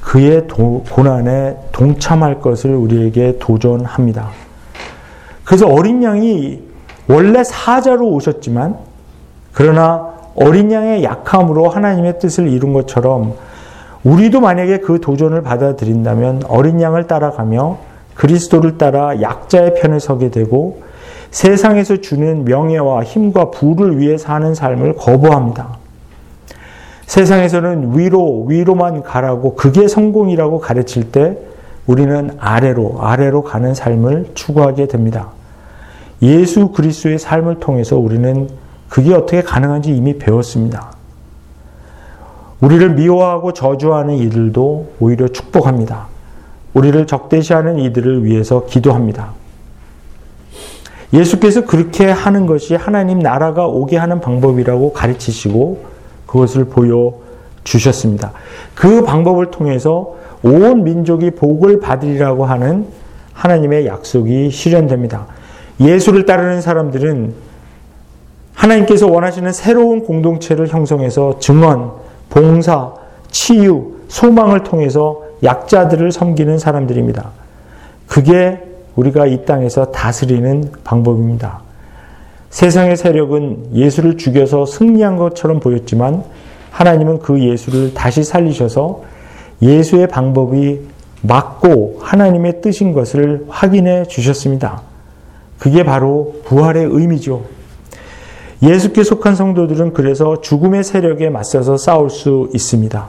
[0.00, 4.30] 그의 도, 고난에 동참할 것을 우리에게 도전합니다.
[5.44, 6.62] 그래서 어린 양이
[7.08, 8.78] 원래 사자로 오셨지만
[9.52, 13.34] 그러나 어린 양의 약함으로 하나님의 뜻을 이룬 것처럼
[14.04, 17.78] 우리도 만약에 그 도전을 받아들인다면 어린 양을 따라가며
[18.14, 20.82] 그리스도를 따라 약자의 편에 서게 되고
[21.30, 25.78] 세상에서 주는 명예와 힘과 부를 위해 사는 삶을 거부합니다.
[27.06, 31.36] 세상에서는 위로, 위로만 가라고 그게 성공이라고 가르칠 때
[31.86, 35.28] 우리는 아래로, 아래로 가는 삶을 추구하게 됩니다.
[36.22, 38.48] 예수 그리스도의 삶을 통해서 우리는
[38.90, 40.92] 그게 어떻게 가능한지 이미 배웠습니다.
[42.60, 46.08] 우리를 미워하고 저주하는 이들도 오히려 축복합니다.
[46.74, 49.32] 우리를 적대시하는 이들을 위해서 기도합니다.
[51.12, 55.84] 예수께서 그렇게 하는 것이 하나님 나라가 오게 하는 방법이라고 가르치시고
[56.26, 58.32] 그것을 보여주셨습니다.
[58.74, 62.86] 그 방법을 통해서 온 민족이 복을 받으리라고 하는
[63.32, 65.26] 하나님의 약속이 실현됩니다.
[65.80, 67.49] 예수를 따르는 사람들은
[68.60, 71.92] 하나님께서 원하시는 새로운 공동체를 형성해서 증언,
[72.28, 72.92] 봉사,
[73.30, 77.30] 치유, 소망을 통해서 약자들을 섬기는 사람들입니다.
[78.06, 78.60] 그게
[78.96, 81.62] 우리가 이 땅에서 다스리는 방법입니다.
[82.50, 86.24] 세상의 세력은 예수를 죽여서 승리한 것처럼 보였지만
[86.70, 89.02] 하나님은 그 예수를 다시 살리셔서
[89.62, 90.80] 예수의 방법이
[91.22, 94.82] 맞고 하나님의 뜻인 것을 확인해 주셨습니다.
[95.58, 97.59] 그게 바로 부활의 의미죠.
[98.62, 103.08] 예수께 속한 성도들은 그래서 죽음의 세력에 맞서서 싸울 수 있습니다.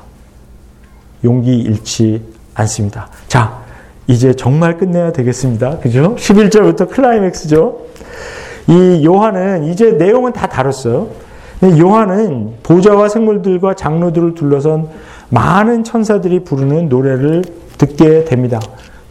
[1.23, 2.21] 용기 잃지
[2.55, 3.09] 않습니다.
[3.27, 3.61] 자,
[4.07, 5.79] 이제 정말 끝내야 되겠습니다.
[5.79, 6.15] 그죠?
[6.15, 7.79] 11절부터 클라이맥스죠.
[8.67, 11.09] 이 요한은 이제 내용은 다 다뤘어요.
[11.63, 14.89] 요한은 보좌와 생물들과 장로들을 둘러선
[15.29, 17.43] 많은 천사들이 부르는 노래를
[17.77, 18.59] 듣게 됩니다.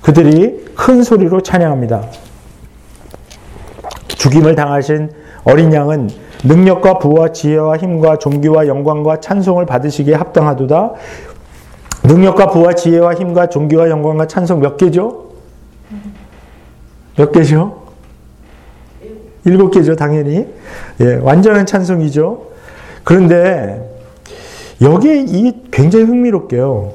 [0.02, 2.02] 그들이 큰 소리로 찬양합니다.
[4.08, 5.10] 죽임을 당하신
[5.44, 6.10] 어린 양은
[6.44, 10.92] 능력과 부와 지혜와 힘과 존귀와 영광과 찬송을 받으시기에 합당하도다.
[12.04, 15.30] 능력과 부와 지혜와 힘과 존귀와 영광과 찬송 몇 개죠?
[17.16, 17.80] 몇 개죠?
[19.44, 20.46] 일곱 개죠, 당연히.
[21.00, 22.46] 예, 완전한 찬송이죠.
[23.04, 23.88] 그런데
[24.80, 26.92] 여기에 이 굉장히 흥미롭게요.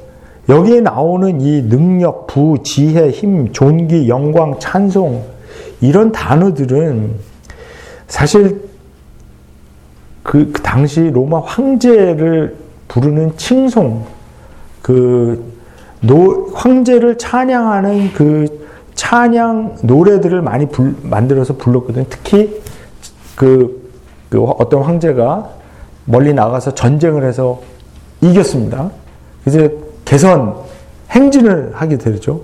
[0.48, 5.24] 여기에 나오는 이 능력, 부, 지혜, 힘, 존귀, 영광, 찬송
[5.80, 7.16] 이런 단어들은
[8.06, 8.62] 사실
[10.26, 12.56] 그, 그 당시 로마 황제를
[12.88, 14.04] 부르는 칭송,
[14.82, 15.52] 그
[16.00, 18.66] 노, 황제를 찬양하는 그
[18.96, 22.06] 찬양 노래들을 많이 불, 만들어서 불렀거든요.
[22.10, 22.60] 특히
[23.36, 23.88] 그,
[24.28, 25.48] 그 어떤 황제가
[26.06, 27.60] 멀리 나가서 전쟁을 해서
[28.20, 28.90] 이겼습니다.
[29.46, 30.56] 이제 개선,
[31.10, 32.40] 행진을 하게 되죠.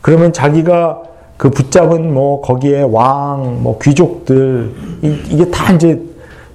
[0.00, 1.02] 그러면 자기가
[1.36, 6.09] 그 붙잡은 뭐 거기에 왕, 뭐 귀족들, 이, 게다 이제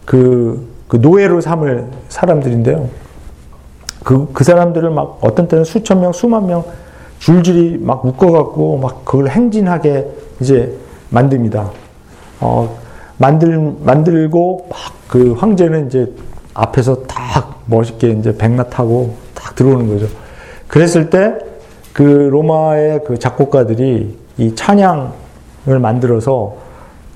[0.05, 2.89] 그, 그 노예로 삼을 사람들인데요.
[4.03, 6.63] 그, 그 사람들을 막 어떤 때는 수천 명, 수만 명
[7.19, 10.07] 줄줄이 막 묶어갖고 막 그걸 행진하게
[10.39, 10.77] 이제
[11.09, 11.71] 만듭니다.
[12.41, 12.77] 어,
[13.17, 16.11] 만들, 만들고 막 그 황제는 이제
[16.53, 20.07] 앞에서 딱 멋있게 이제 백마 타고 딱 들어오는 거죠.
[20.67, 21.55] 그랬을 때
[21.93, 26.57] 그 로마의 그 작곡가들이 이 찬양을 만들어서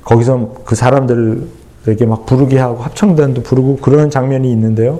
[0.06, 1.48] 거기서 그 사람들을
[1.86, 5.00] 이렇게 막 부르게 하고 합창단도 부르고 그런 장면이 있는데요.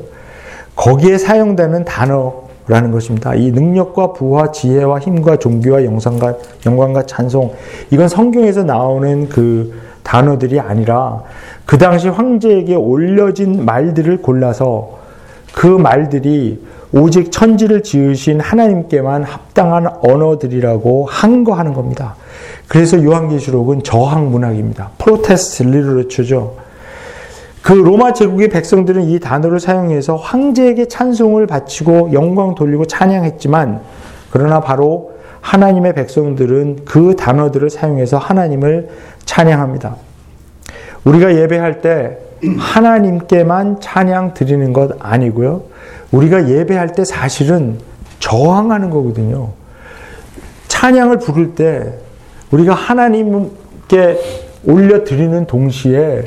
[0.76, 3.36] 거기에 사용되는 단어라는 것입니다.
[3.36, 7.54] 이 능력과 부와 지혜와 힘과 종교와 영상과 영광과 찬송
[7.92, 9.74] 이건 성경에서 나오는 그
[10.04, 11.22] 단어들이 아니라
[11.66, 14.98] 그 당시 황제에게 올려진 말들을 골라서
[15.54, 22.16] 그 말들이 오직 천지를 지으신 하나님께만 합당한 언어들이라고 한거하는 겁니다.
[22.68, 24.92] 그래서 요한계시록은 저항 문학입니다.
[24.98, 26.69] 프로테스트 리터처죠.
[27.70, 33.82] 그 로마 제국의 백성들은 이 단어를 사용해서 황제에게 찬송을 바치고 영광 돌리고 찬양했지만
[34.32, 35.12] 그러나 바로
[35.42, 38.90] 하나님의 백성들은 그 단어들을 사용해서 하나님을
[39.24, 39.98] 찬양합니다.
[41.04, 42.18] 우리가 예배할 때
[42.58, 45.62] 하나님께만 찬양 드리는 것 아니고요.
[46.10, 47.78] 우리가 예배할 때 사실은
[48.18, 49.52] 저항하는 거거든요.
[50.70, 51.94] 찬양을 부를 때
[52.50, 54.18] 우리가 하나님께
[54.66, 56.24] 올려 드리는 동시에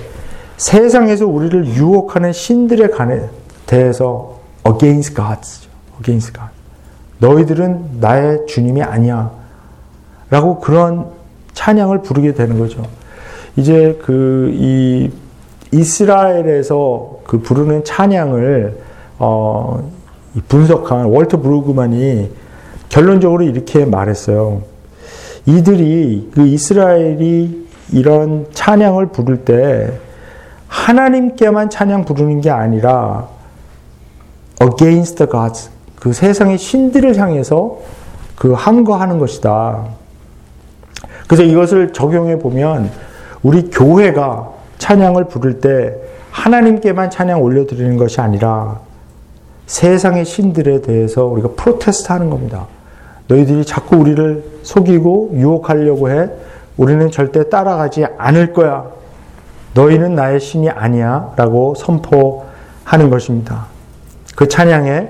[0.63, 2.87] 세상에서 우리를 유혹하는 신들에
[3.67, 5.67] 대해서 against God's,
[5.99, 6.51] against God.
[7.19, 9.33] 너희들은 나의 주님이 아니야.
[10.31, 11.07] 라고 그런
[11.55, 12.87] 찬양을 부르게 되는 거죠.
[13.57, 15.11] 이제 그, 이,
[15.73, 18.79] 이스라엘에서 그 부르는 찬양을,
[19.19, 19.91] 어,
[20.47, 22.31] 분석한 월터 브루그만이
[22.89, 24.63] 결론적으로 이렇게 말했어요.
[25.45, 29.99] 이들이, 그 이스라엘이 이런 찬양을 부를 때
[30.73, 33.29] 하나님께만 찬양 부르는 게 아니라
[34.63, 35.71] against the gods
[36.01, 37.79] 그 세상의 신들을 향해서
[38.37, 39.85] 그 항거하는 것이다.
[41.29, 42.91] 그래서 이것을 적용해 보면
[43.43, 45.95] 우리 교회가 찬양을 부를 때
[46.31, 48.81] 하나님께만 찬양 올려드리는 것이 아니라
[49.67, 52.67] 세상의 신들에 대해서 우리가 프로테스트 하는 겁니다.
[53.29, 56.29] 너희들이 자꾸 우리를 속이고 유혹하려고 해.
[56.77, 59.02] 우리는 절대 따라가지 않을 거야.
[59.75, 61.33] 너희는 나의 신이 아니야.
[61.37, 63.67] 라고 선포하는 것입니다.
[64.37, 65.09] 그 찬양에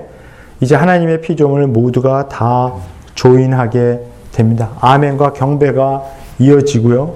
[0.61, 2.73] 이제 하나님의 피조물 모두가 다
[3.15, 4.01] 조인하게
[4.31, 4.69] 됩니다.
[4.79, 6.03] 아멘과 경배가
[6.39, 7.15] 이어지고요.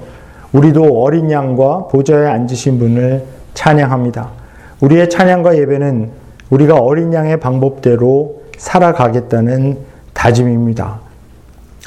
[0.51, 4.29] 우리도 어린 양과 보좌에 앉으신 분을 찬양합니다.
[4.81, 6.11] 우리의 찬양과 예배는
[6.49, 9.77] 우리가 어린 양의 방법대로 살아가겠다는
[10.13, 10.99] 다짐입니다.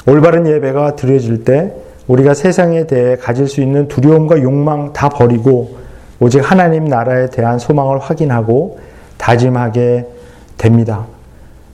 [0.07, 1.73] 올바른 예배가 드려질 때
[2.11, 5.77] 우리가 세상에 대해 가질 수 있는 두려움과 욕망 다 버리고
[6.19, 8.79] 오직 하나님 나라에 대한 소망을 확인하고
[9.17, 10.07] 다짐하게
[10.57, 11.05] 됩니다.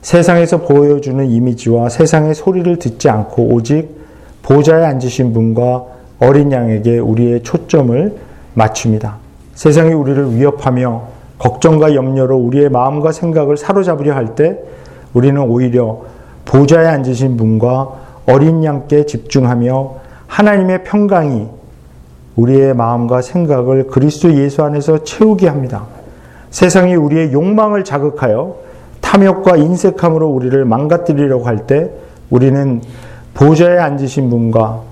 [0.02, 3.98] 세상에서 보여주는 이미지와 세상의 소리를 듣지 않고 오직
[4.42, 5.84] 보좌에 앉으신 분과
[6.20, 8.14] 어린 양에게 우리의 초점을
[8.54, 9.16] 맞춥니다.
[9.54, 11.02] 세상이 우리를 위협하며
[11.38, 14.56] 걱정과 염려로 우리의 마음과 생각을 사로잡으려 할 때
[15.14, 16.02] 우리는 오히려
[16.44, 17.88] 보좌에 앉으신 분과
[18.26, 21.48] 어린 양께 집중하며 하나님의 평강이
[22.36, 25.86] 우리의 마음과 생각을 그리스도 예수 안에서 채우게 합니다.
[26.50, 28.56] 세상이 우리의 욕망을 자극하여
[29.00, 31.90] 탐욕과 인색함으로 우리를 망가뜨리려고 할 때
[32.30, 32.80] 우리는
[33.34, 34.82] 보좌에 앉으신 분과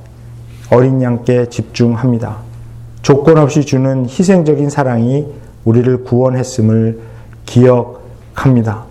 [0.71, 2.39] 어린 양께 집중합니다.
[3.03, 5.27] 조건 없이 주는 희생적인 사랑이
[5.65, 6.99] 우리를 구원했음을
[7.45, 8.85] 기억합니다.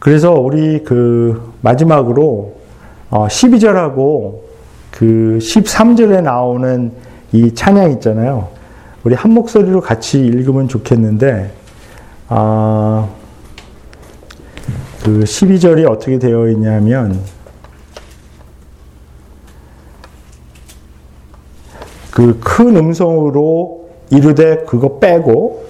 [0.00, 2.54] 그래서 우리 그 마지막으로
[3.10, 4.47] 12절하고 어,
[4.98, 6.90] 그 13절에 나오는
[7.30, 8.48] 이 찬양 있잖아요.
[9.04, 11.52] 우리 한 목소리로 같이 읽으면 좋겠는데,
[12.26, 13.08] 아,
[15.04, 17.20] 그 12절이 어떻게 되어 있냐면,
[22.10, 25.64] 그 큰 음성으로 이르되 그거 빼고,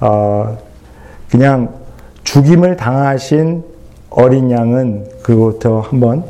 [0.00, 0.58] 어,
[1.30, 1.74] 그냥
[2.22, 3.62] 죽임을 당하신
[4.08, 6.24] 어린 양은 그것부터 한번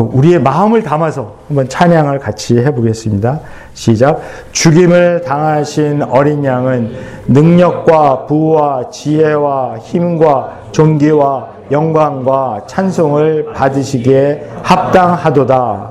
[0.00, 3.40] 우리의 마음을 담아서 한번 찬양을 같이 해보겠습니다.
[3.74, 4.22] 시작.
[4.52, 6.94] 죽임을 당하신 어린 양은
[7.26, 15.90] 능력과 부와 지혜와 힘과 존귀와 영광과 찬송을 받으시기에 합당하도다.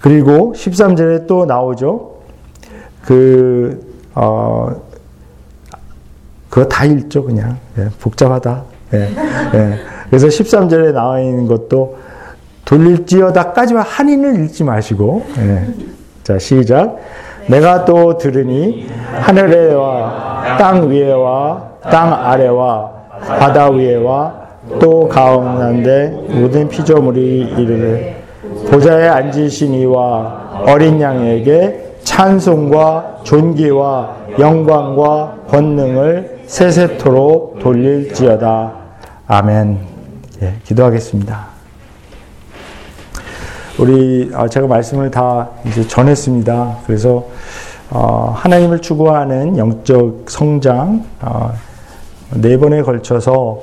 [0.00, 2.16] 그리고 13절에 또 나오죠.
[3.02, 4.70] 그, 어,
[6.50, 7.58] 그거 다 읽죠, 그냥.
[7.78, 8.62] 예, 복잡하다.
[8.94, 8.98] 예,
[9.54, 9.78] 예.
[10.08, 12.09] 그래서 13절에 나와 있는 것도
[12.70, 15.66] 돌릴지어다까지만 한인을 읽지 마시고, 예.
[16.22, 16.98] 자, 시작.
[17.48, 18.86] 내가 또 들으니
[19.20, 22.90] 하늘에와 땅 위에와 땅 아래와
[23.26, 24.34] 바다 위에와
[24.78, 28.22] 또 가운데 모든 피조물이 이르되
[28.70, 38.72] 보좌에 앉으신 이와 어린 양에게 찬송과 존귀와 영광과 권능을 세세토록 돌릴지어다.
[39.26, 39.78] 아멘.
[40.42, 41.49] 예, 기도하겠습니다.
[43.80, 46.76] 우리 어, 제가 말씀을 다 이제 전했습니다.
[46.86, 47.24] 그래서
[47.90, 51.50] 어, 하나님을 추구하는 영적 성장 어,
[52.34, 53.58] 네 번에 걸쳐서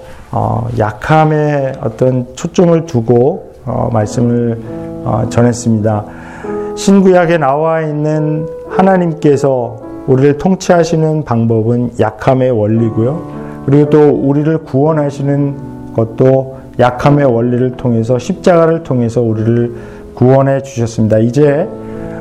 [0.77, 3.53] 약함에 어떤 초점을 두고
[3.93, 4.59] 말씀을
[5.29, 6.03] 전했습니다.
[6.75, 13.63] 신구약에 나와 있는 하나님께서 우리를 통치하시는 방법은 약함의 원리고요.
[13.65, 19.75] 그리고 또 우리를 구원하시는 것도 약함의 원리를 통해서 십자가를 통해서 우리를
[20.17, 21.19] 구원해 주셨습니다.
[21.19, 21.69] 이제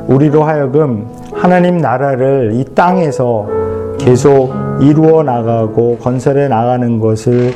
[0.07, 3.47] 우리로 하여금 하나님 나라를 이 땅에서
[3.97, 7.53] 계속 이루어 나가고 건설해 나가는 것을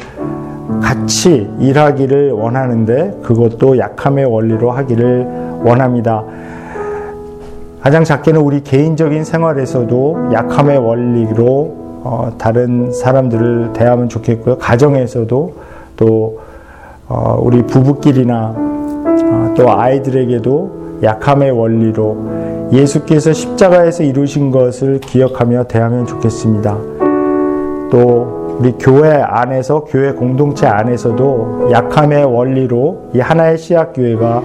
[0.83, 5.27] 같이 일하기를 원하는데 그것도 약함의 원리로 하기를
[5.63, 6.25] 원합니다.
[7.83, 14.57] 가장 작게는 우리 개인적인 생활에서도 약함의 원리로 어, 다른 사람들을 대하면 좋겠고요.
[14.57, 15.55] 가정에서도
[15.97, 16.41] 또
[17.09, 18.70] 어, 우리 부부끼리나 어,
[19.57, 22.17] 또 아이들에게도 약함의 원리로
[22.73, 26.77] 예수께서 십자가에서 이루신 것을 기억하며 대하면 좋겠습니다.
[27.91, 34.43] 또 우리 교회 안에서 교회 공동체 안에서도 약함의 원리로 이 하나의 씨앗 교회가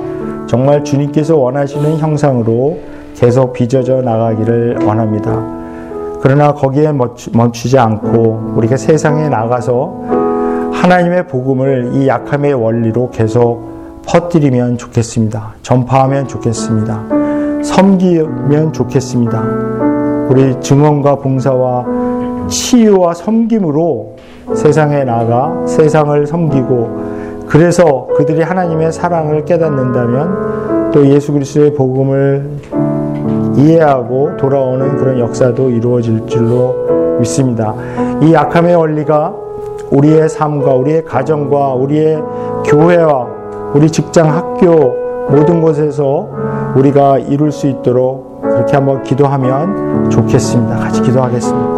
[0.47, 2.79] 정말 주님께서 원하시는 형상으로
[3.15, 5.43] 계속 빚어져 나가기를 원합니다.
[6.21, 6.91] 그러나 거기에
[7.33, 10.01] 멈추지 않고 우리가 세상에 나가서
[10.71, 13.74] 하나님의 복음을 이 약함의 원리로 계속
[14.07, 15.55] 퍼뜨리면 좋겠습니다.
[15.61, 17.03] 전파하면 좋겠습니다.
[17.63, 19.41] 섬기면 좋겠습니다.
[20.29, 21.85] 우리 증언과 봉사와
[22.47, 24.15] 치유와 섬김으로
[24.53, 32.49] 세상에 나가 세상을 섬기고 그래서 그들이 하나님의 사랑을 깨닫는다면 또 예수 그리스도의 복음을
[33.57, 37.73] 이해하고 돌아오는 그런 역사도 이루어질 줄로 믿습니다.
[38.21, 39.33] 이 약함의 원리가
[39.91, 42.21] 우리의 삶과 우리의 가정과 우리의
[42.65, 43.34] 교회와
[43.75, 44.95] 우리 직장 학교
[45.29, 46.29] 모든 곳에서
[46.77, 50.77] 우리가 이룰 수 있도록 그렇게 한번 기도하면 좋겠습니다.
[50.77, 51.74] 같이 기도하겠습니다.